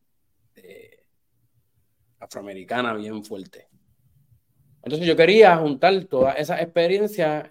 [2.21, 3.67] afroamericana bien fuerte.
[4.83, 7.49] Entonces yo quería juntar toda esa experiencia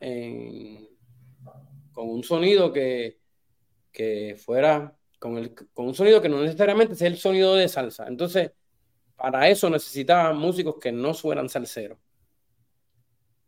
[1.93, 3.19] con un sonido que,
[3.93, 8.07] que fuera, con, el, con un sonido que no necesariamente sea el sonido de salsa.
[8.09, 8.53] Entonces,
[9.17, 11.99] para eso necesitaba músicos que no fueran salseros.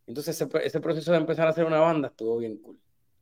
[0.05, 2.77] Entonces ese, proceso de empezar a hacer una banda estuvo bien cool.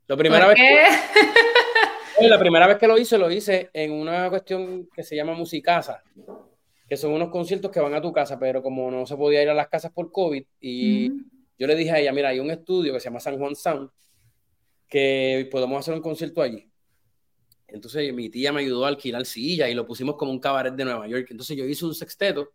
[0.08, 4.90] La primera, vez que, la primera vez que lo hice, lo hice en una cuestión
[4.94, 6.04] que se llama Musicasa,
[6.92, 9.48] que son unos conciertos que van a tu casa, pero como no se podía ir
[9.48, 11.10] a las casas por COVID, y
[11.58, 13.90] yo le dije a ella, mira, hay un estudio que se llama San Juan Sound,
[14.90, 16.70] que podemos hacer un concierto allí.
[17.66, 20.84] Entonces mi tía me ayudó a alquilar silla y lo pusimos como un cabaret de
[20.84, 21.28] Nueva York.
[21.30, 22.52] Entonces yo hice un sexteto,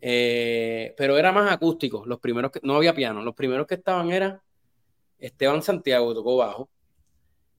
[0.00, 2.04] eh, pero era más acústico.
[2.06, 3.20] Los primeros que no había piano.
[3.24, 4.44] Los primeros que estaban era
[5.18, 6.70] Esteban Santiago, tocó bajo,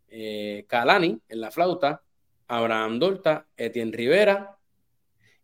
[0.07, 2.01] eh, Calani en la flauta,
[2.47, 4.54] Abraham Dorta, Etienne Rivera,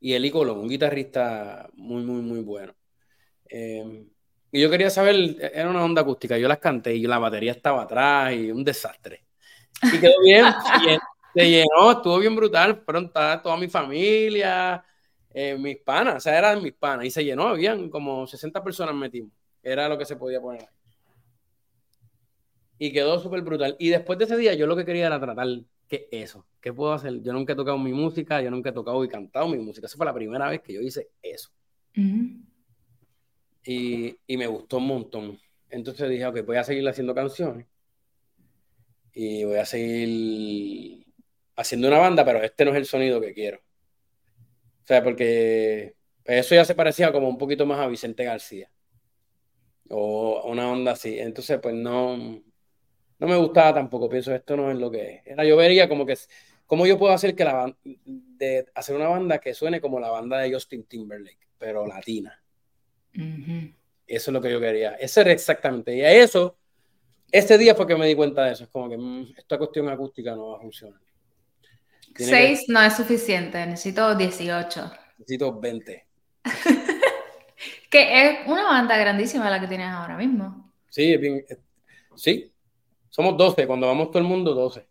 [0.02, 2.74] y Eli Colón, un guitarrista muy, muy, muy bueno.
[3.48, 4.10] Em,
[4.52, 5.16] y yo quería saber,
[5.54, 9.24] era una onda acústica, yo las canté y la batería estaba atrás y un desastre.
[9.84, 10.46] Y quedó bien,
[11.36, 14.84] se llenó, estuvo bien brutal, pronto toda mi familia,
[15.34, 18.96] eh, mis panas, o sea, eran mis panas, y se llenó, habían como 60 personas
[18.96, 20.68] metimos, era lo que se podía poner.
[22.80, 23.76] Y quedó súper brutal.
[23.78, 25.48] Y después de ese día yo lo que quería era tratar
[25.92, 26.48] ¿qué eso?
[26.62, 27.22] ¿Qué puedo hacer?
[27.22, 29.88] Yo nunca he tocado mi música, yo nunca he tocado y cantado mi música.
[29.88, 31.52] Esa fue la primera vez que yo hice eso.
[33.66, 35.38] y, y, me gustó un montón.
[35.70, 37.68] Entonces dije, ok, voy a seguir haciendo canciones.
[39.14, 41.06] Y voy a seguir
[41.58, 43.58] haciendo una banda, pero este no es el sonido que quiero.
[43.58, 48.72] O sea, porque eso ya se parecía como un poquito más a Vicente García.
[49.90, 51.20] O una onda así.
[51.20, 52.42] Entonces, pues no,
[53.22, 55.28] no me gustaba tampoco, pienso, esto no es lo que es.
[55.28, 56.18] Era, yo vería como que,
[56.66, 60.40] ¿cómo yo puedo hacer que la de hacer una banda que suene como la banda
[60.40, 62.42] de Justin Timberlake, pero latina?
[63.14, 64.96] Eso es lo que yo quería.
[64.96, 65.96] Eso era exactamente.
[65.96, 66.58] Y a eso
[67.32, 68.64] Ese día fue que me di cuenta de eso.
[68.64, 71.00] Es como que mm, esta cuestión acústica no va a funcionar.
[72.16, 74.92] Seis no es suficiente, necesito 18.
[75.20, 76.08] Necesito 20.
[77.92, 80.74] que es una banda grandísima la que tienes ahora mismo.
[80.90, 81.46] Sí, bien,
[82.16, 82.51] sí.
[83.12, 84.88] Somos 12, cuando vamos todo el mundo, 12.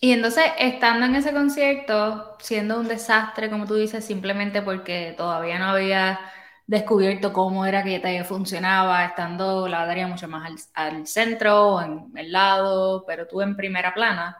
[0.00, 5.58] Y entonces, estando en ese concierto, siendo un desastre, como tú dices, simplemente porque todavía
[5.58, 6.20] no había
[6.66, 12.30] descubierto cómo era que ya funcionaba, estando la batería mucho más al, centro, en el
[12.30, 14.36] lado, pero tú en primera plana,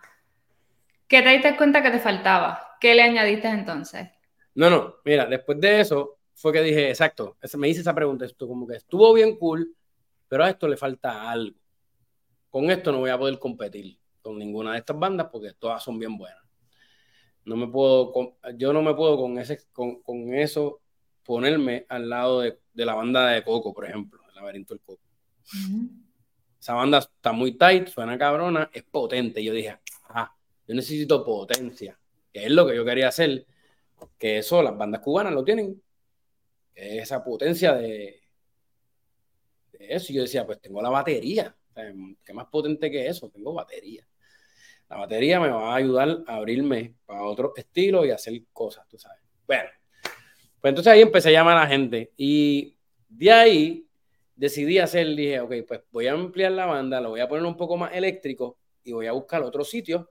[1.09, 2.77] ¿qué te diste cuenta que te faltaba?
[2.79, 4.09] ¿Qué le añadiste entonces?
[4.55, 8.47] No, no, mira, después de eso fue que dije, exacto, me hice esa pregunta, esto
[8.47, 9.75] como que estuvo bien cool,
[10.29, 11.59] pero a esto le falta algo.
[12.51, 15.99] Con esto no voy a poder competir con ninguna de estas bandas porque todas son
[15.99, 16.43] bien buenas.
[17.45, 20.81] No me puedo, yo no me puedo con, ese, con, con eso
[21.25, 25.03] ponerme al lado de, de, la banda de Coco, por ejemplo, el laberinto del Coco.
[26.61, 29.43] Esa banda está muy tight, suena cabrona, es potente.
[29.43, 29.79] Yo dije,
[30.09, 30.35] ah,
[30.67, 31.99] yo necesito potencia,
[32.33, 33.47] que es lo que yo quería hacer,
[34.19, 35.83] que eso las bandas cubanas lo tienen,
[36.75, 38.23] que esa potencia de,
[39.73, 40.13] de eso.
[40.13, 41.57] Y yo decía, pues tengo la batería,
[42.25, 43.29] ¿qué más potente que eso?
[43.31, 44.07] Tengo batería.
[44.89, 48.99] La batería me va a ayudar a abrirme para otro estilo y hacer cosas, tú
[48.99, 49.23] sabes.
[49.47, 49.69] Bueno,
[50.61, 52.77] pues entonces ahí empecé a llamar a la gente y
[53.09, 53.87] de ahí
[54.35, 57.57] decidí hacer, dije, ok, pues voy a ampliar la banda, lo voy a poner un
[57.57, 60.11] poco más eléctrico y voy a buscar otro sitio,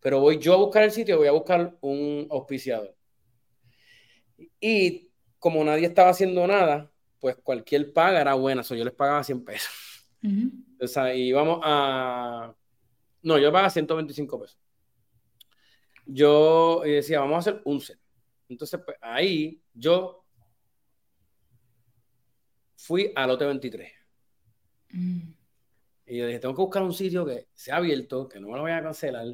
[0.00, 2.94] pero voy yo a buscar el sitio, voy a buscar un auspiciador.
[4.60, 9.22] Y como nadie estaba haciendo nada, pues cualquier paga era buena, so yo les pagaba
[9.22, 9.72] 100 pesos.
[10.22, 12.54] Entonces ahí vamos a
[13.22, 14.58] no, yo pagaba 125 pesos.
[16.04, 17.98] Yo decía, vamos a hacer un set.
[18.48, 20.24] Entonces, pues, ahí yo
[22.76, 23.92] fui al lote 23.
[24.90, 25.32] Mm.
[26.06, 28.64] Y yo dije, tengo que buscar un sitio que sea abierto, que no me lo
[28.64, 29.28] vaya a cancelar,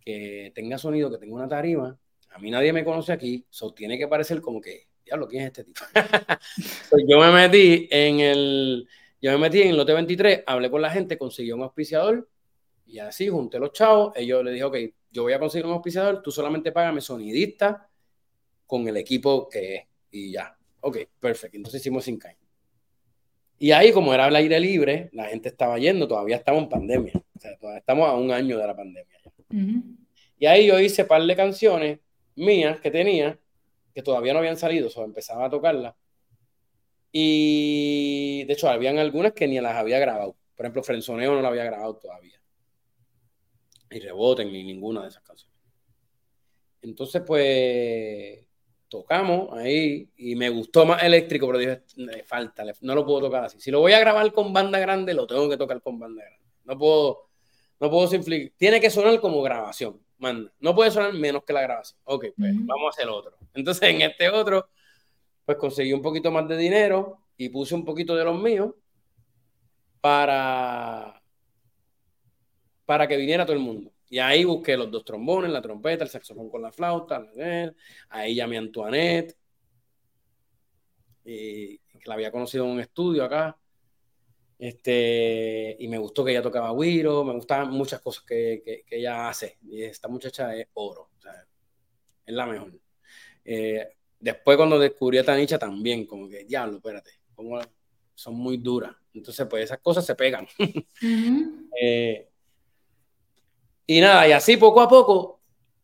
[0.00, 1.96] que tenga sonido, que tenga una tarima.
[2.30, 5.48] A mí nadie me conoce aquí, so tiene que parecer como que, diablo, ¿quién es
[5.48, 5.82] este tipo?
[7.06, 8.88] yo me metí en el,
[9.22, 12.28] yo me metí en el lote 23, hablé con la gente, conseguí un auspiciador
[12.86, 14.76] y así junté los chavos, ellos le dije, ok,
[15.12, 17.88] yo voy a conseguir un auspiciador, tú solamente págame sonidista
[18.66, 19.82] con el equipo que es.
[20.10, 21.56] Y ya, ok, perfecto.
[21.56, 22.36] Entonces hicimos sin caer.
[23.58, 27.12] Y ahí, como era el aire libre, la gente estaba yendo, todavía estamos en pandemia.
[27.14, 29.18] O sea, todavía estamos a un año de la pandemia.
[30.38, 32.00] Y ahí yo hice un par de canciones
[32.34, 33.38] mías que tenía,
[33.94, 35.94] que todavía no habían salido, o empezaba a tocarlas.
[37.12, 40.36] Y de hecho, habían algunas que ni las había grabado.
[40.56, 42.42] Por ejemplo, Frenzoneo no la había grabado todavía
[43.94, 45.56] y reboten ni ninguna de esas canciones.
[46.80, 48.46] Entonces, pues
[48.88, 53.44] tocamos ahí y me gustó más eléctrico, pero dije, me falta, no lo puedo tocar
[53.44, 53.60] así.
[53.60, 56.46] Si lo voy a grabar con banda grande, lo tengo que tocar con banda grande.
[56.64, 57.28] No puedo,
[57.80, 58.54] no puedo simplificar.
[58.56, 60.52] Tiene que sonar como grabación, manda.
[60.60, 62.00] No puede sonar menos que la grabación.
[62.04, 63.36] Ok, pues vamos a hacer otro.
[63.54, 64.68] Entonces, en este otro,
[65.44, 68.74] pues conseguí un poquito más de dinero y puse un poquito de los míos
[70.00, 71.22] para
[72.84, 73.92] para que viniera todo el mundo.
[74.10, 77.24] Y ahí busqué los dos trombones, la trompeta, el saxofón con la flauta,
[78.10, 79.36] ahí llamé a Antoinette,
[81.24, 83.58] y, que la había conocido en un estudio acá.
[84.58, 89.28] Este, y me gustó que ella tocaba guiro, me gustaban muchas cosas que, que, ella
[89.28, 89.58] hace.
[89.62, 91.10] Y esta muchacha es oro,
[92.26, 92.78] es la mejor.
[93.44, 93.88] Eh,
[94.22, 97.60] después cuando descubrí a Tanicha también, como que, diablo, espérate, como
[98.14, 98.94] son muy duras.
[99.12, 100.46] Entonces, pues esas cosas se pegan.
[101.80, 102.28] eh,
[103.86, 105.40] y nada, y así poco a poco,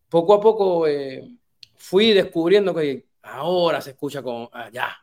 [0.08, 1.28] poco a poco eh,
[1.76, 4.86] fui descubriendo que ahora se escucha como allá.
[4.88, 4.96] Ah,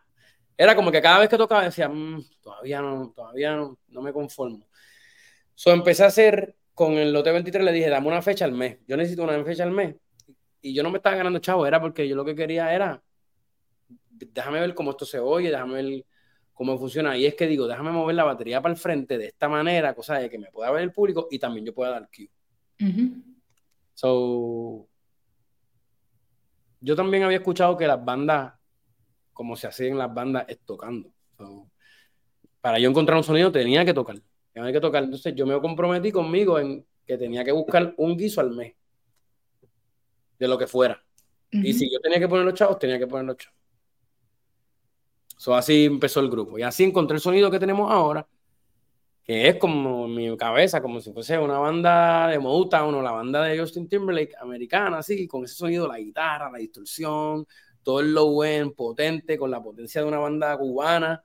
[0.58, 4.14] Era como que cada vez que tocaba decía, mm, todavía no, todavía no, no me
[4.14, 4.66] conformo.
[5.54, 8.80] So empecé a hacer con el lote 23, le dije, dame una fecha al mes.
[8.88, 9.96] Yo necesito una fecha al mes.
[10.62, 13.04] Y yo no me estaba ganando chavo, era porque yo lo que quería era,
[14.18, 16.06] déjame ver cómo esto se oye, déjame ver
[16.54, 17.18] cómo funciona.
[17.18, 20.18] Y es que digo, déjame mover la batería para el frente de esta manera, cosa
[20.18, 22.30] de que me pueda ver el público y también yo pueda dar cue.
[23.94, 24.88] So,
[26.82, 28.54] yo también había escuchado que las bandas,
[29.34, 31.12] como se hacen las bandas, es tocando.
[32.62, 34.18] para yo encontrar un sonido tenía que tocar.
[34.54, 35.04] Tenía que tocar.
[35.04, 38.76] Entonces yo me comprometí conmigo en que tenía que buscar un guiso al mes.
[40.38, 41.04] De lo que fuera.
[41.52, 43.58] Y si yo tenía que poner los chavos, tenía que poner los chavos.
[45.38, 46.58] So, así empezó el grupo.
[46.58, 48.28] Y así encontré el sonido que tenemos ahora
[49.26, 53.12] que es como en mi cabeza, como si fuese una banda de Motown o la
[53.12, 57.48] banda de Justin Timberlake americana, así, con ese sonido, la guitarra, la distorsión,
[57.82, 61.24] todo el low end potente, con la potencia de una banda cubana,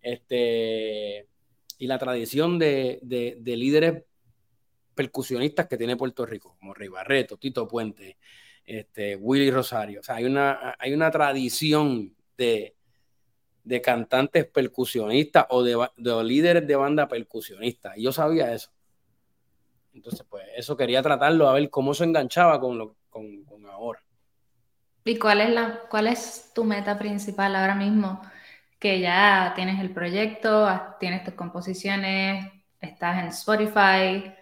[0.00, 1.28] este,
[1.76, 3.00] y la tradición de,
[3.44, 4.02] líderes
[4.94, 8.16] percusionistas que tiene Puerto Rico, como Rey Barreto, Tito Puente,
[8.64, 10.00] este, Willy Rosario.
[10.00, 12.76] O sea, hay una, hay una tradición de,
[13.82, 15.76] cantantes percusionistas o de,
[16.24, 17.96] líderes de banda percusionistas.
[17.96, 18.70] Y yo sabía eso.
[19.94, 24.02] Entonces, pues eso quería tratarlo, a ver cómo se enganchaba con, lo, con, con ahora.
[25.04, 28.22] ¿Y cuál es, la, cuál es tu meta principal ahora mismo?
[28.78, 30.68] Que ya tienes el proyecto,
[31.00, 32.46] tienes tus composiciones,
[32.80, 34.32] estás en Spotify,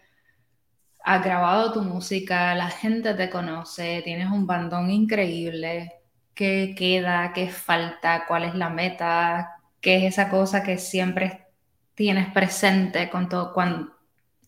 [1.02, 5.99] has grabado tu música, la gente te conoce, tienes un bandón increíble.
[6.35, 7.33] ¿Qué queda?
[7.33, 8.24] ¿Qué falta?
[8.26, 9.57] ¿Cuál es la meta?
[9.81, 11.47] ¿Qué es esa cosa que siempre
[11.95, 13.93] tienes presente con todo, cuando,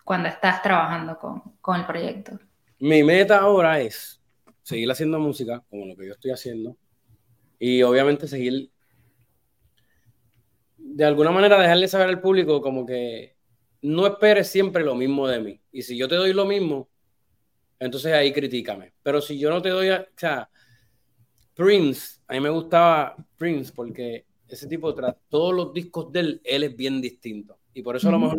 [0.05, 2.39] cuando estás trabajando con, con el proyecto?
[2.79, 4.21] Mi meta ahora es
[4.63, 6.77] seguir haciendo música, como lo que yo estoy haciendo,
[7.59, 8.71] y obviamente seguir,
[10.77, 13.37] de alguna manera dejarle saber al público como que
[13.83, 15.61] no esperes siempre lo mismo de mí.
[15.73, 16.89] Y si yo te doy lo mismo,
[17.79, 18.93] entonces ahí critícame.
[19.03, 20.49] Pero si yo no te doy, o sea,
[21.55, 26.41] Prince, a mí me gustaba Prince porque ese tipo, tras todos los discos de él,
[26.45, 27.59] él es bien distinto.
[27.75, 28.39] Y por eso a lo mejor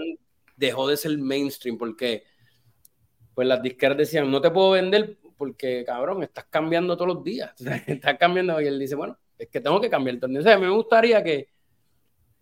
[0.55, 2.23] dejó de ser mainstream, porque
[3.33, 7.53] pues las disqueras decían, no te puedo vender porque, cabrón, estás cambiando todos los días.
[7.87, 8.61] estás cambiando.
[8.61, 10.71] Y él dice, bueno, es que tengo que cambiar el O sea, a mí me
[10.71, 11.49] gustaría que,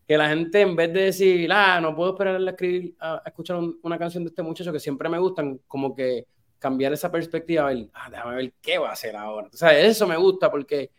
[0.08, 3.60] que la gente, en vez de decir, ah, no puedo esperar a, escribir, a, escuchar
[3.82, 6.28] una canción de este muchacho que siempre me gustan, como que
[6.62, 9.50] cambiar esa perspectiva, ver, ah, déjame ver qué va a hacer ahora.
[9.52, 10.92] O sea, eso me gusta porque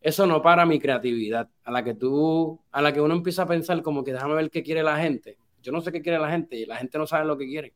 [0.00, 1.50] eso no para mi creatividad.
[1.64, 4.50] A la que tú, a la que uno empieza a pensar como que déjame ver
[4.50, 5.36] qué quiere la gente.
[5.60, 7.74] Yo no sé qué quiere la gente y la gente no sabe lo que quiere.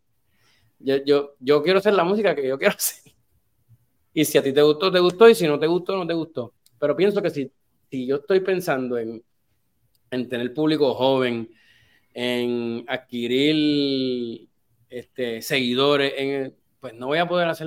[0.79, 3.13] Yo, yo, yo quiero hacer la música que yo quiero hacer.
[4.15, 6.15] Y si a ti te gustó, te gustó, y si no te gustó, no te
[6.15, 6.55] gustó.
[6.79, 7.53] Pero pienso que si,
[7.91, 9.23] si yo estoy pensando en,
[10.11, 11.51] en tener público joven,
[12.15, 14.49] en adquirir
[14.89, 17.67] este, seguidores, en, pues no voy a poder hacer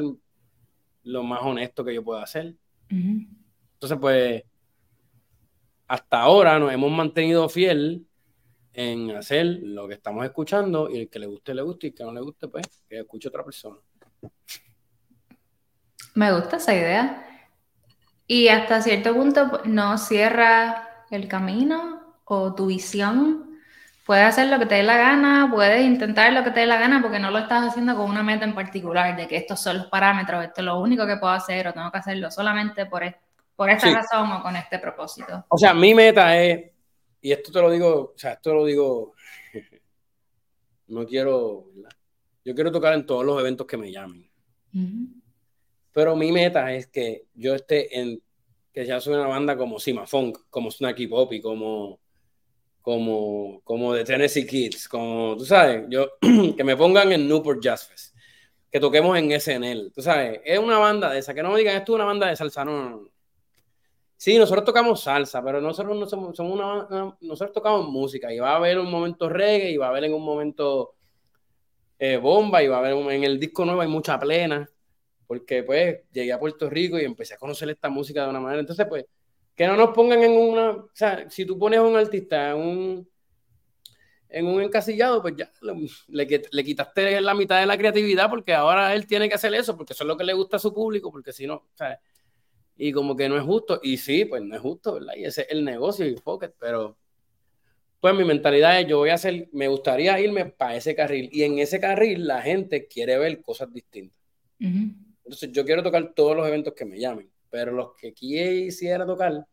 [1.02, 2.54] lo más honesto que yo pueda hacer.
[2.88, 4.44] Entonces, pues,
[5.88, 8.06] hasta ahora nos hemos mantenido fiel
[8.74, 11.96] en hacer lo que estamos escuchando y el que le guste, le guste y el
[11.96, 13.78] que no le guste, pues, que escuche otra persona.
[16.14, 17.26] Me gusta esa idea.
[18.28, 23.47] Y hasta cierto punto no cierra el camino o tu visión.
[24.08, 26.80] Puedes hacer lo que te dé la gana, puedes intentar lo que te dé la
[26.80, 29.80] gana porque no lo estás haciendo con una meta en particular de que estos son
[29.80, 33.04] los parámetros, esto es lo único que puedo hacer o tengo que hacerlo solamente por,
[33.54, 35.44] por esta razón o con este propósito.
[35.50, 36.72] O sea, mi meta es,
[37.20, 39.14] y esto te lo digo, o sea, esto lo digo,
[40.88, 41.66] no quiero,
[42.46, 44.26] yo quiero tocar en todos los eventos que me llamen.
[45.92, 48.22] Pero mi meta es que yo esté en,
[48.72, 52.00] que ya soy una banda como Sima Funk, como Snacky Poppy, como,
[52.88, 56.08] como, como The Tennessee Kids, como, tú sabes, yo,
[56.56, 58.16] que me pongan en Newport Jazz Fest,
[58.72, 61.76] que toquemos en SNL, tú sabes, es una banda de esa, que no me digan,
[61.76, 63.12] esto es una banda de salsa, no, no,
[64.16, 68.56] Sí, nosotros tocamos salsa, pero nosotros no somos, una, nosotros tocamos música y va a
[68.56, 70.96] haber un momento reggae y va a haber en un momento
[72.00, 74.66] eh, bomba y va a haber en el disco nuevo hay mucha plena
[75.28, 78.62] porque pues llegué a Puerto Rico y empecé a conocer esta música de una manera.
[78.62, 79.06] Entonces, pues,
[79.58, 82.58] que no nos pongan en una, o sea, si tú pones a un artista en
[82.58, 83.10] un,
[84.30, 85.52] en un encasillado, pues ya
[86.08, 89.76] le, le, quitaste la mitad de la creatividad porque ahora él tiene que hacer eso,
[89.76, 91.98] porque eso es lo que le gusta a su público, porque si no, ¿sabes?
[92.78, 95.16] Y como que no es justo, y sí, pues no es justo, ¿verdad?
[95.18, 96.96] Y ese es el negocio y Pocket, pero
[98.00, 101.42] pues mi mentalidad es, yo voy a hacer, me gustaría irme para ese carril, y
[101.42, 104.20] en ese carril la gente quiere ver cosas distintas.
[104.60, 109.46] Entonces yo quiero tocar todos los eventos que me llamen, pero los que quisiera tocar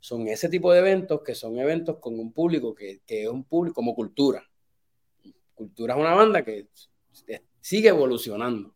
[0.00, 3.76] son ese tipo de eventos que son eventos con un público que, es un público
[3.76, 4.42] como cultura.
[5.54, 6.68] Cultura es una banda que
[7.60, 8.74] sigue evolucionando.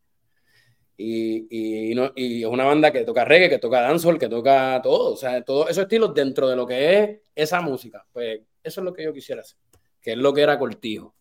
[0.96, 5.16] Y, y, es una banda que toca reggae, que toca dancehall, que toca todo, o
[5.16, 8.06] sea, todos esos estilos dentro de lo que es esa música.
[8.10, 9.58] Pues eso es lo que yo quisiera hacer,
[10.00, 11.14] que es lo que era Cortijo.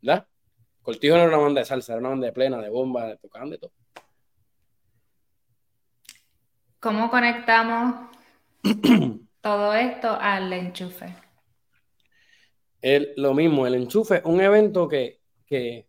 [0.00, 0.26] ¿Verdad?
[0.80, 3.16] Cortijo no era una banda de salsa, era una banda de plena, de bomba, de
[3.16, 3.72] tocaban de todo.
[6.80, 8.08] ¿Cómo conectamos
[9.40, 11.12] todo esto al enchufe?
[13.16, 15.88] lo mismo, el enchufe, un evento que, que,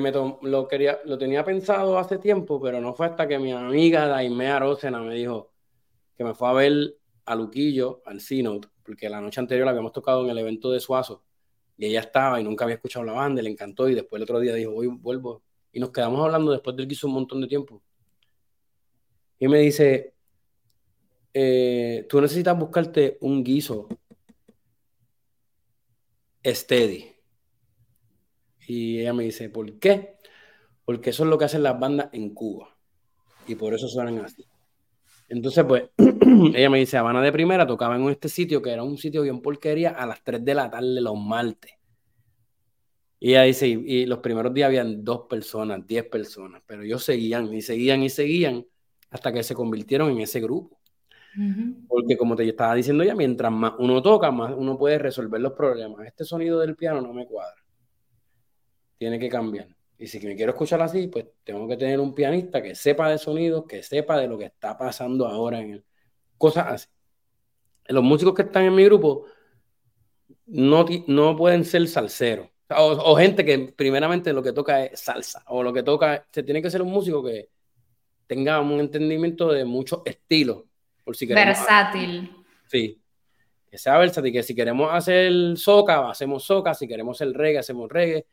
[0.00, 4.06] me lo, quería, lo tenía pensado hace tiempo, pero no fue hasta que mi amiga
[4.06, 5.50] Daimea Rosena me dijo
[6.16, 9.92] que me fue a ver a Luquillo, al Synod, porque la noche anterior la habíamos
[9.92, 11.24] tocado en el evento de Suazo,
[11.76, 14.38] y ella estaba y nunca había escuchado la banda, le encantó, y después el otro
[14.38, 15.42] día dijo, hoy vuelvo,
[15.72, 17.82] y nos quedamos hablando después del que hizo un montón de tiempo
[19.40, 20.12] y me dice,
[21.32, 23.88] eh, tú necesitas buscarte un guiso
[26.44, 27.16] steady.
[28.66, 30.18] Y ella me dice, ¿por qué?
[30.84, 32.76] Porque eso es lo que hacen las bandas en Cuba.
[33.46, 34.46] Y por eso suenan así.
[35.30, 35.84] Entonces, pues,
[36.54, 39.40] ella me dice, Habana de primera tocaba en este sitio, que era un sitio bien
[39.40, 41.72] porquería, a las 3 de la tarde los martes.
[43.18, 47.52] Y ella dice, y, los primeros días habían dos personas, diez personas, pero ellos seguían
[47.54, 48.66] y seguían y seguían
[49.10, 50.80] hasta que se convirtieron en ese grupo.
[51.88, 55.52] Porque como te estaba diciendo ya, mientras más uno toca, más uno puede resolver los
[55.52, 56.06] problemas.
[56.06, 57.62] Este sonido del piano no me cuadra.
[58.98, 59.68] Tiene que cambiar.
[59.96, 63.18] Y si me quiero escuchar así, pues tengo que tener un pianista que sepa de
[63.18, 65.84] sonidos, que sepa de lo que está pasando ahora en el...
[66.38, 66.88] Cosas así.
[67.86, 69.26] Los músicos que están en mi grupo
[70.46, 72.48] no, no pueden ser salseros.
[72.70, 75.44] O, gente que primeramente lo que toca es salsa.
[75.48, 76.26] O lo que toca...
[76.32, 77.49] Se tiene que ser un músico que
[78.30, 80.62] tenga un entendimiento de muchos estilos.
[81.02, 82.30] Por si versátil.
[82.68, 83.02] Sí.
[83.68, 84.32] Que sea versátil.
[84.32, 86.72] Que si queremos hacer soca, hacemos soca.
[86.72, 88.24] Si queremos el reggae, hacemos reggae.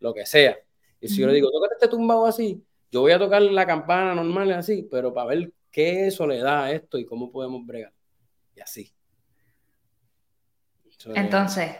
[0.00, 0.58] Lo que sea
[1.04, 4.14] y si yo le digo, tócate este tumbado así, yo voy a tocar la campana
[4.14, 7.92] normal así, pero para ver qué eso le da a esto y cómo podemos bregar.
[8.56, 8.90] Y así.
[11.14, 11.72] Entonces,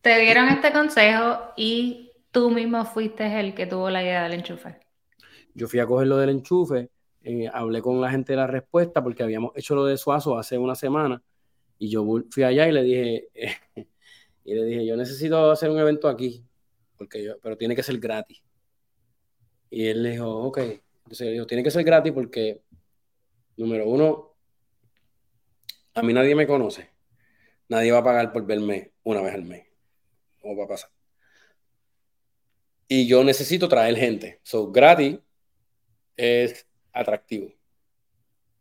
[0.00, 4.78] te dieron este consejo y tú mismo fuiste el que tuvo la idea del enchufe.
[5.54, 6.88] Yo fui a coger lo del enchufe,
[7.22, 10.58] eh, hablé con la gente de la respuesta porque habíamos hecho lo de Suazo hace
[10.58, 11.22] una semana
[11.78, 13.28] y yo fui allá y le dije,
[14.44, 16.44] y le dije, yo necesito hacer un evento aquí,
[16.96, 18.42] porque yo, pero tiene que ser gratis.
[19.70, 20.58] Y él le dijo, ok.
[20.58, 22.62] Entonces dijo, tiene que ser gratis porque,
[23.56, 24.34] número uno,
[25.94, 26.90] a mí nadie me conoce.
[27.68, 29.66] Nadie va a pagar por verme una vez al mes.
[30.40, 30.90] ¿Cómo va a pasar?
[32.88, 34.40] Y yo necesito traer gente.
[34.42, 35.18] So, gratis
[36.16, 36.67] es
[36.98, 37.52] atractivo.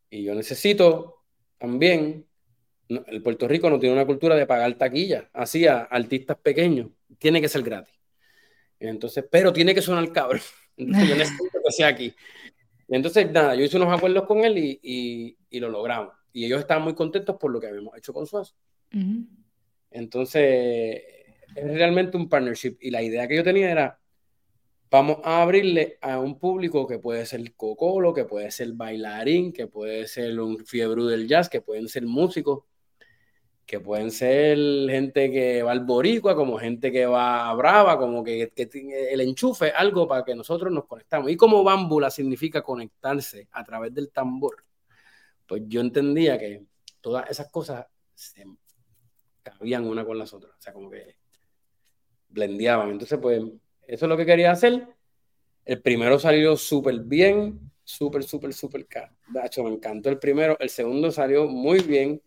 [0.09, 1.23] Y yo necesito
[1.57, 2.25] también,
[2.87, 6.89] el Puerto Rico no tiene una cultura de pagar taquilla, así a artistas pequeños.
[7.17, 7.93] Tiene que ser gratis.
[8.79, 10.41] Entonces, pero tiene que sonar cabrón.
[10.77, 12.13] Entonces yo necesito que sea aquí.
[12.87, 16.13] entonces, nada, yo hice unos acuerdos con él y, y, lo logramos.
[16.31, 18.53] Y ellos estaban muy contentos por lo que habíamos hecho con Suazo.
[19.89, 21.01] Entonces,
[21.55, 22.77] es realmente un partnership.
[22.79, 23.99] Y la idea que yo tenía era,
[24.89, 29.67] vamos a abrirle a un público que puede ser cocolo, que puede ser bailarín, que
[29.67, 32.63] puede ser un fiebre del jazz, que pueden ser músicos
[33.67, 34.57] que pueden ser
[34.89, 38.69] gente que va al boricua, como gente que va a brava, como que, que
[39.11, 41.29] el enchufe, algo para que nosotros nos conectamos.
[41.29, 44.63] Y como bámbula significa conectarse a través del tambor,
[45.45, 46.63] pues yo entendía que
[47.01, 47.85] todas esas cosas
[48.15, 48.45] se
[49.43, 51.17] cabían una con las otras, o sea, como que
[52.29, 52.91] blendeaban.
[52.91, 53.41] Entonces, pues,
[53.87, 54.87] eso es lo que quería hacer.
[55.65, 59.13] El primero salió súper bien, súper, súper, súper caro.
[59.29, 60.57] De hecho, me encantó el primero.
[60.59, 62.21] El segundo salió muy bien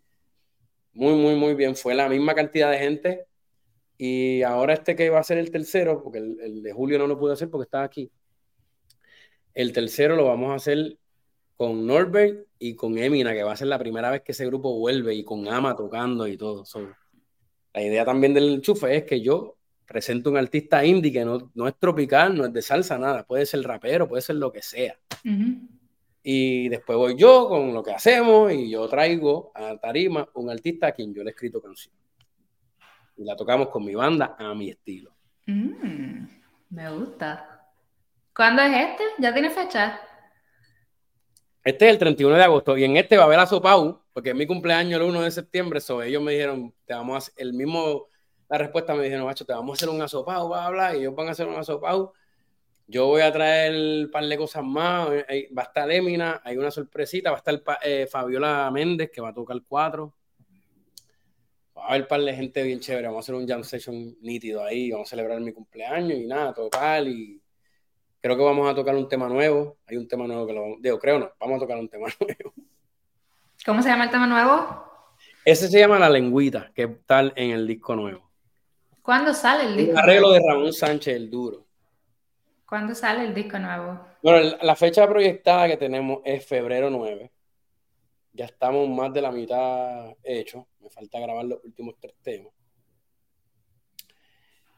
[0.93, 1.75] muy, muy, muy bien.
[1.75, 3.25] Fue la misma cantidad de gente.
[3.97, 7.19] Y ahora este que va a ser el tercero, porque el, de julio no lo
[7.19, 8.11] pude hacer porque estaba aquí.
[9.53, 10.97] El tercero lo vamos a hacer
[11.55, 14.77] con Norbert y con Emina, que va a ser la primera vez que ese grupo
[14.79, 16.63] vuelve y con Ama tocando y todo.
[17.73, 21.67] la idea también del chufe es que yo presento un artista indie que no, no,
[21.67, 23.23] es tropical, no es de salsa, nada.
[23.23, 24.97] Puede ser rapero, puede ser lo que sea.
[26.23, 30.87] Y después voy yo con lo que hacemos y yo traigo a Tarima un artista
[30.87, 31.93] a quien yo le he escrito canción.
[33.17, 35.13] Y la tocamos con mi banda a mi estilo.
[35.47, 36.25] Mm,
[36.69, 37.51] me gusta.
[38.35, 39.03] ¿Cuándo es este?
[39.19, 39.99] ¿Ya tiene fecha?
[41.63, 44.31] Este es el 31 de agosto y en este va a haber a Sopau, porque
[44.31, 45.79] es mi cumpleaños el 1 de septiembre.
[45.79, 48.07] So, ellos me dijeron, te vamos a hacer, el mismo,
[48.51, 50.99] la respuesta me dijeron, macho, te vamos a hacer un asopau, va a hablar, y
[50.99, 52.13] ellos van a hacer un asopau
[52.91, 55.07] yo voy a traer un par de cosas más.
[55.07, 57.31] Va a estar Emina, hay una sorpresita.
[57.31, 60.13] Va a estar eh, Fabiola Méndez, que va a tocar cuatro.
[61.77, 63.07] Va a haber un par de gente bien chévere.
[63.07, 64.91] Vamos a hacer un jam session nítido ahí.
[64.91, 67.07] Vamos a celebrar mi cumpleaños y nada, tocar.
[67.07, 67.41] Y
[68.19, 69.77] creo que vamos a tocar un tema nuevo.
[69.85, 70.81] Hay un tema nuevo que lo vamos.
[70.81, 71.31] Digo, creo no.
[71.39, 72.53] Vamos a tocar un tema nuevo.
[73.65, 75.15] ¿Cómo se llama el tema nuevo?
[75.45, 78.30] Ese se llama La Lengüita, que está en el disco nuevo.
[79.01, 79.93] ¿Cuándo sale el disco?
[79.93, 81.65] Un arreglo de Ramón Sánchez, el duro.
[82.67, 83.99] ¿Cuándo sale el disco nuevo?
[84.21, 87.31] Bueno, la fecha proyectada que tenemos es febrero 9.
[88.33, 90.67] Ya estamos más de la mitad hecho.
[90.79, 92.53] Me falta grabar los últimos tres temas.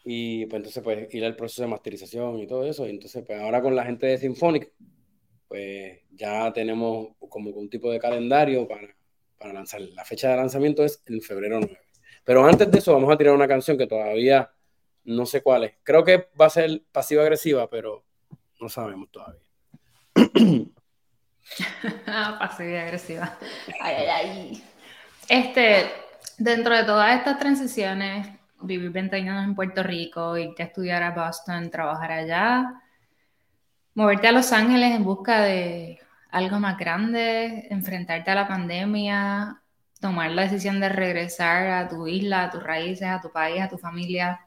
[0.05, 2.87] Y pues entonces pues ir al proceso de masterización y todo eso.
[2.87, 4.71] Y entonces pues ahora con la gente de Symphonic,
[5.47, 8.87] pues ya tenemos como un tipo de calendario para,
[9.37, 9.81] para lanzar.
[9.81, 11.77] La fecha de lanzamiento es en febrero 9.
[12.23, 14.51] Pero antes de eso vamos a tirar una canción que todavía
[15.05, 15.73] no sé cuál es.
[15.83, 18.03] Creo que va a ser pasiva-agresiva, pero
[18.59, 19.41] no sabemos todavía.
[22.39, 23.37] pasiva-agresiva.
[23.81, 24.63] Ay, ay, ay.
[25.27, 25.91] Este,
[26.37, 28.27] dentro de todas estas transiciones,
[28.61, 32.81] vivir 20 años en Puerto Rico, irte a estudiar a Boston, trabajar allá,
[33.95, 35.99] moverte a Los Ángeles en busca de
[36.31, 39.62] algo más grande, enfrentarte a la pandemia,
[40.03, 43.69] tomar la decisión de regresar a tu isla, a tus raíces, a tu país, a
[43.69, 44.41] tu familia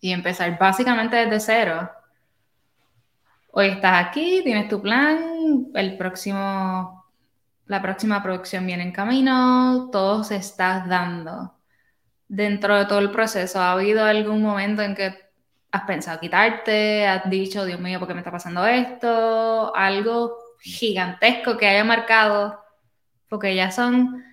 [0.00, 1.90] y empezar básicamente desde cero.
[3.52, 7.04] Hoy estás aquí, tienes tu plan, el próximo,
[7.66, 11.54] la próxima producción viene en camino, todo se está dando.
[12.26, 15.14] Dentro de todo el proceso, ¿ha habido algún momento en que
[15.72, 17.06] has pensado quitarte?
[17.06, 19.76] ¿Has dicho, Dios mío, ¿por qué me está pasando esto?
[19.76, 22.64] Algo gigantesco que haya marcado,
[23.28, 24.24] porque ya son,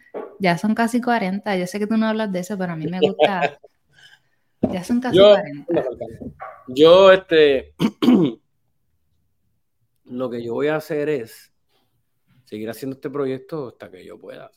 [0.42, 1.56] ya son casi 40.
[1.56, 3.60] Yo sé que tú no hablas de eso, pero a mí me gusta.
[4.74, 5.72] ya son casi 40.
[6.68, 7.76] Yo, este,
[10.06, 11.54] lo que yo voy a hacer es
[12.46, 14.50] seguir haciendo este proyecto hasta que yo pueda.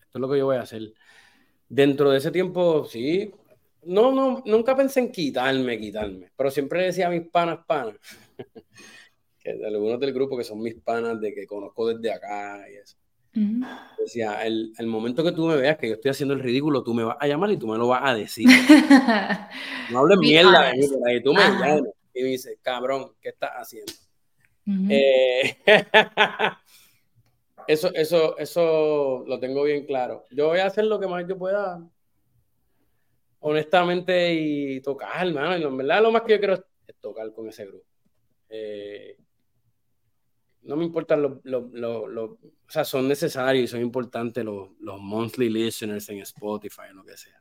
[0.00, 0.92] esto es lo que yo voy a hacer.
[1.68, 3.32] Dentro de ese tiempo, sí.
[3.84, 7.96] No, no, nunca pensé en quitarme, quitarme, pero siempre decía a mis panas, panas.
[9.38, 12.96] que algunos del grupo que son mis panas de que conozco desde acá y eso.
[13.98, 16.94] Decía, el, el, momento que tú me veas que yo estoy haciendo el ridículo, tú
[16.94, 18.46] me vas a llamar y tú me lo vas a decir.
[19.90, 21.82] no hables mierda de mí por ahí, tú me llamas
[22.14, 23.92] y me dices, cabrón, ¿qué estás haciendo?
[24.88, 25.56] eh,
[27.66, 30.24] eso, eso, eso lo tengo bien claro.
[30.30, 31.84] Yo voy a hacer lo que más yo pueda,
[33.40, 35.54] honestamente, y tocar, hermano.
[35.68, 36.62] En verdad, lo más que yo quiero es
[37.00, 37.86] tocar con ese grupo.
[38.48, 39.16] Eh,
[40.64, 42.38] no me importan los, o
[42.68, 47.40] sea, son necesarios y son importantes los, los monthly listeners en Spotify lo que sea.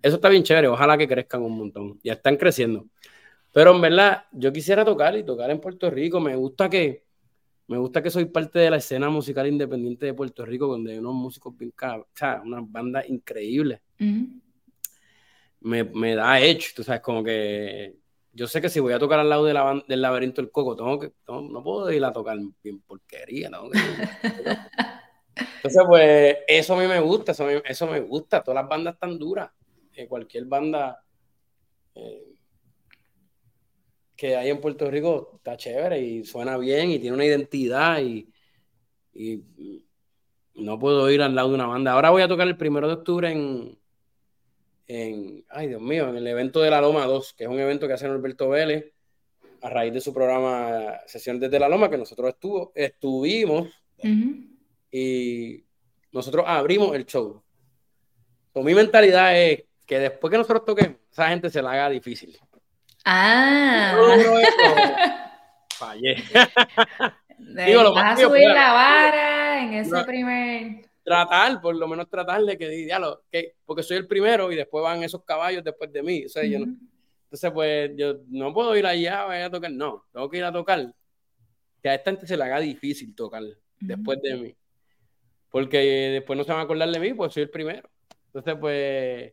[0.00, 1.98] Eso está bien chévere, ojalá que crezcan un montón.
[2.02, 2.86] Ya están creciendo.
[3.52, 6.20] Pero en verdad, yo quisiera tocar y tocar en Puerto Rico.
[6.20, 7.04] Me gusta que,
[7.68, 10.98] me gusta que soy parte de la escena musical independiente de Puerto Rico, donde hay
[10.98, 13.80] unos músicos bien o sea, una banda increíble.
[15.60, 17.96] me, me da hecho, tú sabes, como que
[18.34, 20.74] yo sé que si voy a tocar al lado de la, del laberinto del coco,
[20.74, 23.70] tengo que, no, puedo ir a tocar bien porquería, ¿no?
[25.56, 28.42] Entonces, pues, eso a mí me gusta, eso, eso me gusta.
[28.42, 29.50] Todas las bandas están duras.
[29.94, 31.02] Eh, cualquier banda
[31.94, 32.34] eh,
[34.16, 38.28] que hay en Puerto Rico está chévere y suena bien y tiene una identidad y,
[39.12, 39.44] y
[40.54, 41.92] no puedo ir al lado de una banda.
[41.92, 43.78] Ahora voy a tocar el primero de octubre en,
[44.86, 47.86] en, ay Dios mío, en el evento de la Loma 2, que es un evento
[47.86, 48.92] que hace Norberto Vélez
[49.62, 53.68] a raíz de su programa Sesión desde la Loma, que nosotros estuvo, estuvimos
[54.90, 55.64] y
[56.12, 57.42] nosotros abrimos el show.
[58.52, 62.38] Con mi mentalidad es que después que nosotros toquemos, esa gente se la haga difícil.
[63.04, 63.96] Ah.
[65.70, 66.16] fallé.
[67.38, 72.42] Digo, lo vas a subir la vara en ese primer tratar, por lo menos tratar
[72.42, 72.88] de que,
[73.30, 76.24] que, porque soy el primero y después van esos caballos después de mí.
[76.24, 76.58] O sea, yo
[77.34, 80.94] entonces, pues yo no puedo ir allá a tocar, no, tengo que ir a tocar.
[81.82, 83.42] Que a esta gente se le haga difícil tocar
[83.80, 84.56] después de mí.
[85.50, 85.78] Porque
[86.12, 87.90] después no se van a acordar de mí, pues soy el primero.
[88.26, 89.32] Entonces, pues.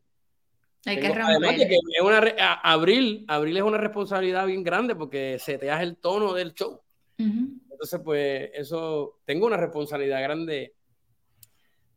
[0.88, 1.62] Hay que romper.
[1.62, 2.18] es una,
[2.64, 6.82] abril, abril es una responsabilidad bien grande porque se te hace el tono del show.
[7.20, 10.74] Entonces, pues, eso, tengo una responsabilidad grande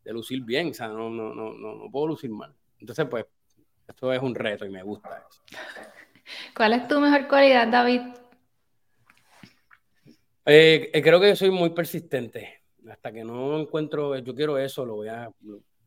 [0.04, 2.54] de lucir bien, o sea, no, no, no, no, puedo lucir mal.
[2.78, 3.24] Entonces, pues,
[3.88, 5.42] esto es un reto y me gusta eso.
[6.56, 8.02] ¿Cuál es tu mejor cualidad, David?
[10.46, 12.62] Eh, eh, creo que soy muy persistente.
[12.90, 15.30] Hasta que no encuentro, yo quiero eso, lo voy a,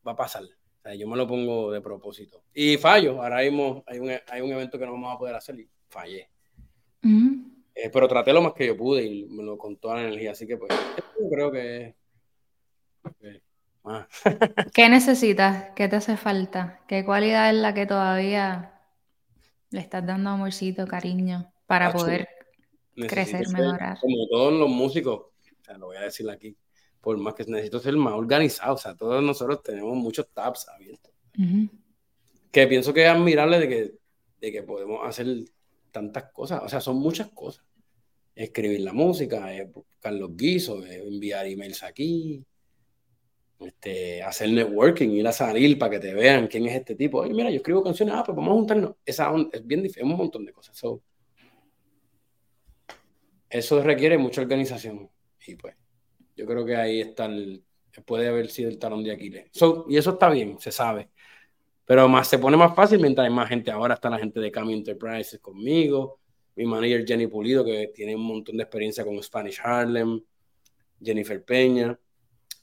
[0.06, 0.44] va a pasar.
[0.44, 2.44] O sea, yo me lo pongo de propósito.
[2.54, 3.22] Y fallo.
[3.22, 6.30] Ahora mismo hay un, hay un evento que no vamos a poder hacer y fallé.
[7.04, 10.32] Eh, pero traté lo más que yo pude y me lo con toda la energía.
[10.32, 10.72] Así que, pues,
[11.20, 11.96] yo creo que,
[13.20, 13.42] que
[13.90, 14.08] Ah.
[14.74, 15.70] ¿Qué necesitas?
[15.76, 16.82] ¿Qué te hace falta?
[16.88, 18.82] ¿Qué cualidad es la que todavía
[19.70, 22.28] le estás dando amorcito, cariño, para poder
[23.08, 23.98] crecer, mejorar?
[24.00, 26.58] Como todos los músicos, o sea, lo voy a decir aquí,
[27.00, 31.14] por más que necesito ser más organizado, o sea, todos nosotros tenemos muchos tabs abiertos.
[32.52, 33.94] Que pienso que es admirable de que,
[34.42, 35.28] de que podemos hacer
[35.92, 37.64] tantas cosas, o sea, son muchas cosas.
[38.36, 42.46] Escribir la música, buscar los guisos, enviar emails aquí,
[43.60, 47.20] este, hacer networking, ir a salir para que te vean quién es este tipo.
[47.20, 48.96] Oye, mira, yo escribo canciones, ah, pues vamos a juntarnos.
[49.06, 50.80] Esa es bien un montón de cosas.
[53.50, 55.10] eso requiere mucha organización.
[55.48, 55.76] Y pues,
[56.36, 57.64] yo creo que ahí está el,
[58.06, 59.50] puede haber sido el talón de Aquiles.
[59.88, 61.10] y eso está bien, se sabe.
[61.86, 63.72] Pero más se pone más fácil mientras hay más gente.
[63.72, 66.20] Ahora está la gente de Cami Enterprises conmigo,
[66.56, 70.22] mi manager Jenny Pulido, que tiene un montón de experiencia con Spanish Harlem,
[71.02, 71.98] Jennifer Peña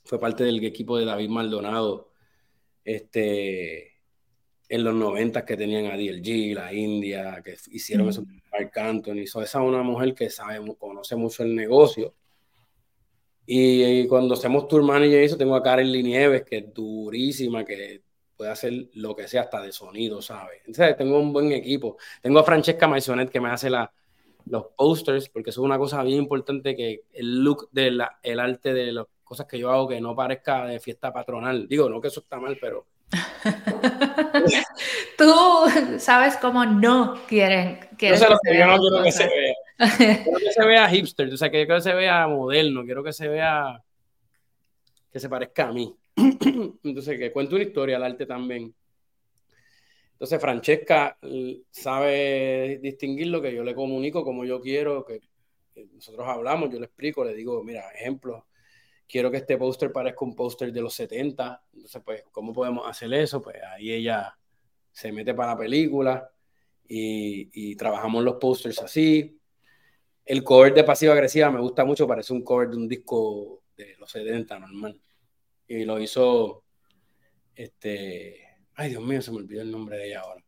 [0.04, 2.10] fue parte del equipo de David Maldonado.
[2.84, 3.94] Este,
[4.68, 9.20] en los 90 que tenían a DLG, la India, que hicieron eso, Mark Anthony.
[9.20, 12.14] esa es una mujer que sabe, conoce mucho el negocio.
[13.46, 18.02] Y, cuando hacemos tour manager y eso, tengo a Karen Linieves, que es durísima, que
[18.36, 20.60] puede hacer lo que sea hasta de sonido, ¿sabes?
[20.66, 21.98] Entonces, tengo un buen equipo.
[22.22, 23.92] Tengo a Francesca Maisonet que me hace la,
[24.46, 28.72] los posters, porque eso es una cosa bien importante que el look del el arte
[28.72, 31.66] de las cosas que yo hago que no parezca de fiesta patronal.
[31.66, 32.86] Digo, no que eso está mal, pero
[35.18, 35.34] Tú
[35.98, 37.80] sabes cómo no quieren.
[37.98, 38.38] que yo no
[38.78, 39.54] quiero que se vea.
[39.98, 43.12] Quiero que se vea hipster, o sea, que quiero que se vea moderno, quiero que
[43.12, 43.82] se vea
[45.10, 45.92] que se parezca a mí.
[46.16, 48.72] Entonces, que cuente una historia al arte también.
[50.12, 51.18] Entonces, Francesca
[51.70, 55.18] sabe distinguir lo que yo le comunico, como yo quiero, que
[55.92, 58.46] nosotros hablamos, yo le explico, le digo, mira, ejemplo,
[59.08, 61.62] quiero que este póster parezca un póster de los 70.
[61.72, 63.40] Entonces, pues, ¿cómo podemos hacer eso?
[63.40, 64.36] Pues ahí ella
[64.92, 66.30] se mete para la película
[66.86, 69.38] y, trabajamos los pósters así.
[70.24, 73.96] El cover de Pasiva Agresiva me gusta mucho, parece un cover de un disco de
[73.98, 75.00] los 70 normal.
[75.66, 76.64] Y lo hizo,
[77.54, 80.44] este, ay Dios mío, se me olvidó el nombre de ella ahora.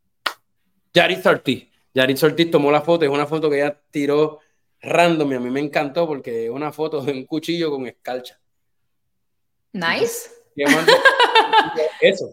[0.93, 1.67] Yaris Ortiz.
[1.93, 4.39] Yaris Ortiz tomó la foto, es una foto que ella tiró
[4.81, 8.39] random y a mí me encantó porque es una foto de un cuchillo con escarcha.
[9.73, 10.29] Nice.
[12.01, 12.29] Eso.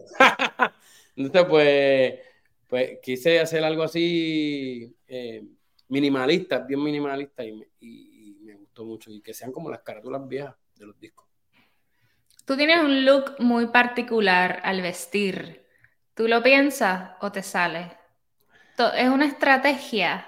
[1.15, 2.13] Entonces, pues,
[2.67, 5.43] pues quise hacer algo así eh,
[5.89, 9.11] minimalista, bien minimalista, y me, gustó mucho.
[9.11, 11.25] Y que sean como las carátulas viejas de los discos.
[12.45, 15.65] Tú tienes un look muy particular al vestir.
[16.13, 17.91] ¿Tú lo piensas o te sale?
[18.97, 20.27] ¿Es una estrategia?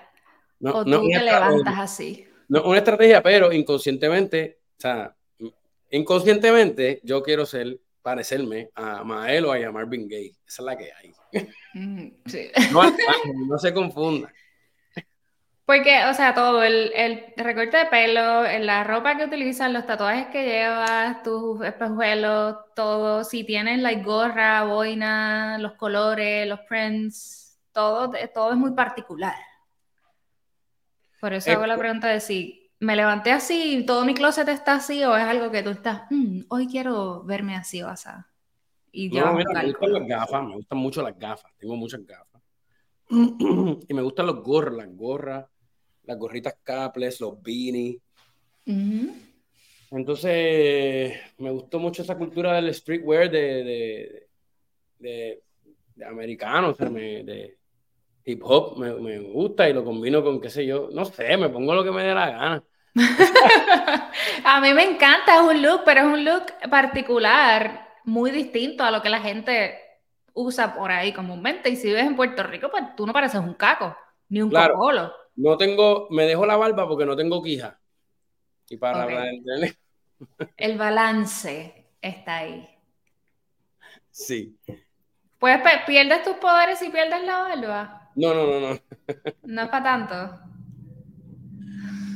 [0.62, 2.28] ¿O tú te levantas así?
[2.48, 5.17] No, una estrategia, pero inconscientemente, o sea,
[5.92, 10.36] inconscientemente yo quiero ser, parecerme a Mael o a Marvin Gaye.
[10.48, 11.14] Esa es la que hay.
[11.74, 12.08] Mm,
[13.50, 14.32] no, se confunda.
[15.66, 20.46] Porque, o sea, todo, el, recorte de pelo, la ropa que utilizas, los tatuajes que
[20.46, 28.52] llevas, tus espejuelos, todo, si tienes la gorra, boina, los colores, los prints, todo, todo
[28.52, 29.36] es muy particular.
[31.20, 35.04] Por eso hago la pregunta de si me levanté así, todo mi closet está así,
[35.04, 38.10] o es algo que tú estás, mm, hoy quiero verme así o así.
[38.92, 42.42] Y no, me gustan las gafas, me gustan mucho las gafas, tengo muchas gafas.
[43.10, 45.46] y me gustan los gorros, las gorras,
[46.04, 47.98] las gorritas caples, los beanies.
[49.92, 54.28] Entonces, me gustó mucho esa cultura del streetwear de, de,
[55.00, 55.44] de,
[55.96, 57.58] de americanos, de,
[58.28, 61.48] hip hop me, me, gusta y lo combino con, qué sé yo, no sé, me
[61.48, 62.64] pongo lo que me dé la gana.
[64.44, 68.92] a mí me encanta, es un look, pero es un look particular, muy distinto a
[68.92, 69.80] lo que la gente
[70.34, 71.70] usa por ahí comúnmente.
[71.70, 73.96] Y si vives en Puerto Rico, pues tú no pareces un caco,
[74.28, 74.78] ni un claro,
[75.38, 77.80] No tengo, me dejo la barba porque no tengo quija.
[78.70, 79.08] Y para
[80.58, 82.68] El balance está ahí.
[84.12, 84.60] Sí.
[85.40, 88.07] Pues pierdes tus poderes y pierdes la barba.
[88.18, 88.80] No, no, no, no.
[89.44, 90.16] No es para tanto.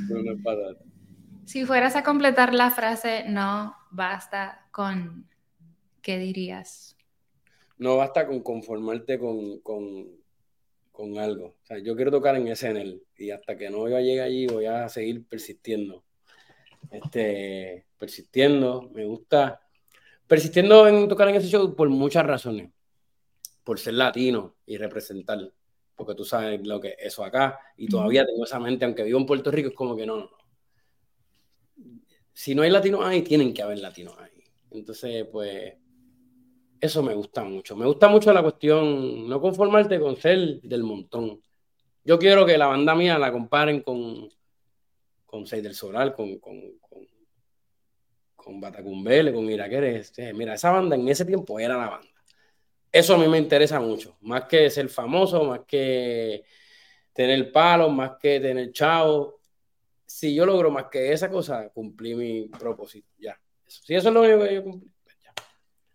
[0.10, 0.84] No, no es para tanto.
[1.45, 5.30] Si fueras a completar la frase, no basta con,
[6.02, 6.97] ¿qué dirías?
[7.78, 11.45] No basta con conformarte con, con, algo.
[11.62, 14.47] O sea, yo quiero tocar en ese en él y hasta que no llegue allí
[14.47, 16.04] voy a seguir persistiendo.
[16.89, 19.62] Este, persistiendo, me gusta.
[20.26, 22.72] Persistiendo en tocar en ese show por muchas razones.
[23.64, 25.52] Por ser latino y representar
[26.02, 29.20] porque tú sabes lo que es eso acá, y todavía tengo esa mente, aunque vivo
[29.20, 30.38] en Puerto Rico, es como que no, no, no.
[32.34, 34.43] Si no hay latinos ahí, tienen que haber latinos ahí.
[34.72, 35.76] Entonces, pues,
[36.80, 37.76] eso me gusta mucho.
[37.76, 41.39] Me gusta mucho la cuestión, no conformarte con ser del montón.
[42.04, 44.28] Yo quiero que la banda mía la comparen con,
[45.28, 47.06] con Seis del Solar, con, con, con,
[48.36, 50.12] con Batacumbele, con Iraqueres.
[50.34, 52.11] Mira, esa banda en ese tiempo era la banda.
[52.92, 56.44] Eso a mí me interesa mucho, más que ser famoso, más que
[57.14, 59.39] tener palo, más que tener chavo.
[60.06, 63.39] Si yo logro más que esa cosa, cumplí mi propósito, ya.
[63.66, 65.34] Si eso es lo único que yo cumplí, pues ya.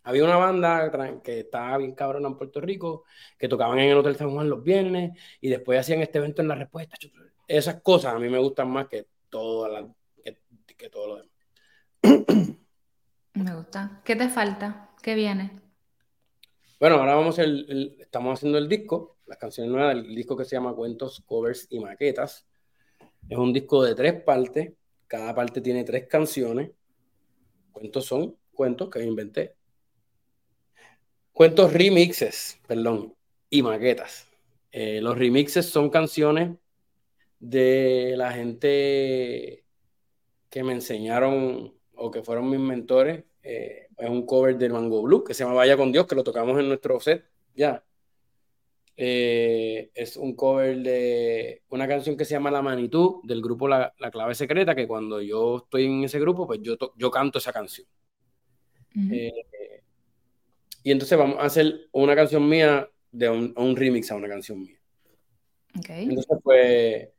[0.03, 3.03] Había una banda que estaba bien cabrona en Puerto Rico,
[3.37, 6.47] que tocaban en el Hotel San Juan los viernes y después hacían este evento en
[6.47, 6.97] la respuesta.
[7.47, 10.39] Esas cosas a mí me gustan más que todo, que,
[10.75, 11.37] que todo lo demás.
[13.33, 14.01] Me gusta.
[14.03, 14.89] ¿Qué te falta?
[15.03, 15.66] ¿Qué viene?
[16.79, 20.55] Bueno, ahora vamos el, estamos haciendo el disco, las canciones nuevas del disco que se
[20.55, 22.45] llama Cuentos, Covers y Maquetas.
[23.27, 24.73] Es un disco de tres partes,
[25.07, 26.69] cada parte tiene tres canciones.
[27.71, 29.55] Cuentos son cuentos que inventé.
[31.31, 33.15] Cuentos remixes, perdón.
[33.49, 34.27] y maquetas.
[34.71, 36.57] Eh, los remixes son canciones
[37.39, 39.65] de la gente
[40.49, 43.23] que me enseñaron o que fueron mis mentores.
[43.41, 46.23] Eh, es un cover del Mango Blue que se llama Vaya con Dios, que lo
[46.23, 47.25] tocamos en nuestro set
[47.55, 47.83] ya.
[48.99, 53.93] Eh, es un cover de una canción que se llama La Manitud del grupo La,
[54.11, 57.87] Clave Secreta, que cuando yo estoy en ese grupo, pues yo, yo canto esa canción.
[59.11, 59.31] Eh,
[60.81, 64.79] y entonces vamos a hacer una canción mía de un, remix a una canción mía.
[65.87, 67.09] Entonces, pues,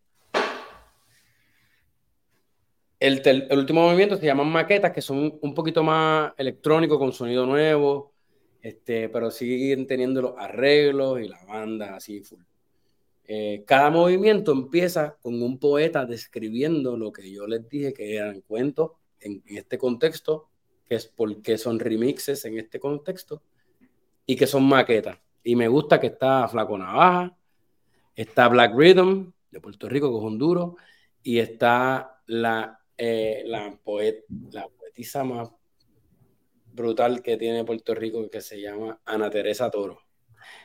[3.00, 7.46] el, el, último movimiento se llaman maquetas, que son un poquito más electrónicos, con sonido
[7.46, 8.12] nuevo,
[8.60, 12.42] este, pero siguen teniendo los arreglos y la banda así full.
[13.24, 18.40] Eh, cada movimiento empieza con un poeta describiendo lo que yo les dije que eran
[18.40, 20.48] cuentos en, este contexto,
[20.88, 23.42] que es porque son remixes en este contexto
[24.26, 25.18] y que son maquetas.
[25.44, 27.36] Y me gusta que está Flaco Navaja,
[28.16, 30.70] está Black Rhythm de Puerto Rico, que es Honduras,
[31.22, 35.50] y está la, eh, la, poet, la poetisa más
[36.72, 40.00] brutal que tiene Puerto Rico que se llama Ana Teresa Toro.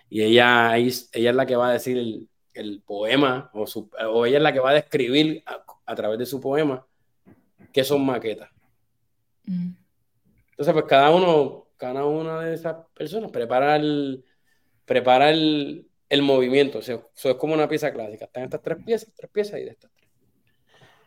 [0.10, 3.66] Y ella, ella es la que va a decir el, poema, o,
[4.12, 5.44] o, ella es la que va a describir
[5.86, 6.86] a, través de su poema
[7.72, 8.50] qué son maquetas.
[9.46, 9.72] Mm.
[10.52, 14.24] Entonces, pues cada uno, cada una de esas personas prepara el,
[14.86, 15.88] prepara el,
[16.22, 16.80] movimiento.
[16.80, 18.26] O sea, eso es como una pieza clásica.
[18.26, 19.92] Están estas tres piezas, tres piezas y de estas.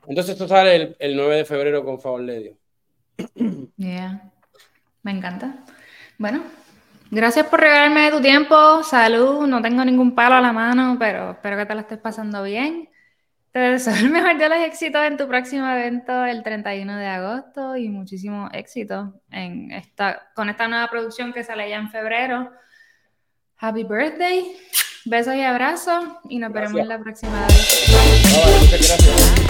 [0.08, 2.56] Entonces, esto sale el, el 9 de febrero con favor de Dios.
[3.76, 4.32] Yeah.
[5.02, 5.54] Me encanta.
[6.18, 6.42] Bueno,
[7.10, 8.82] gracias por regalarme tu tiempo.
[8.82, 9.46] Salud.
[9.46, 12.88] No tengo ningún palo a la mano, pero espero que te la estés pasando bien.
[13.52, 17.76] Te deseo el mejor de los éxitos en tu próximo evento el 31 de agosto
[17.76, 22.50] y muchísimo éxito en esta, con esta nueva producción que sale ya en febrero.
[23.58, 24.56] Happy birthday.
[25.06, 27.88] Besos y abrazos y nos veremos en la próxima vez.
[28.60, 29.45] muchas gracias.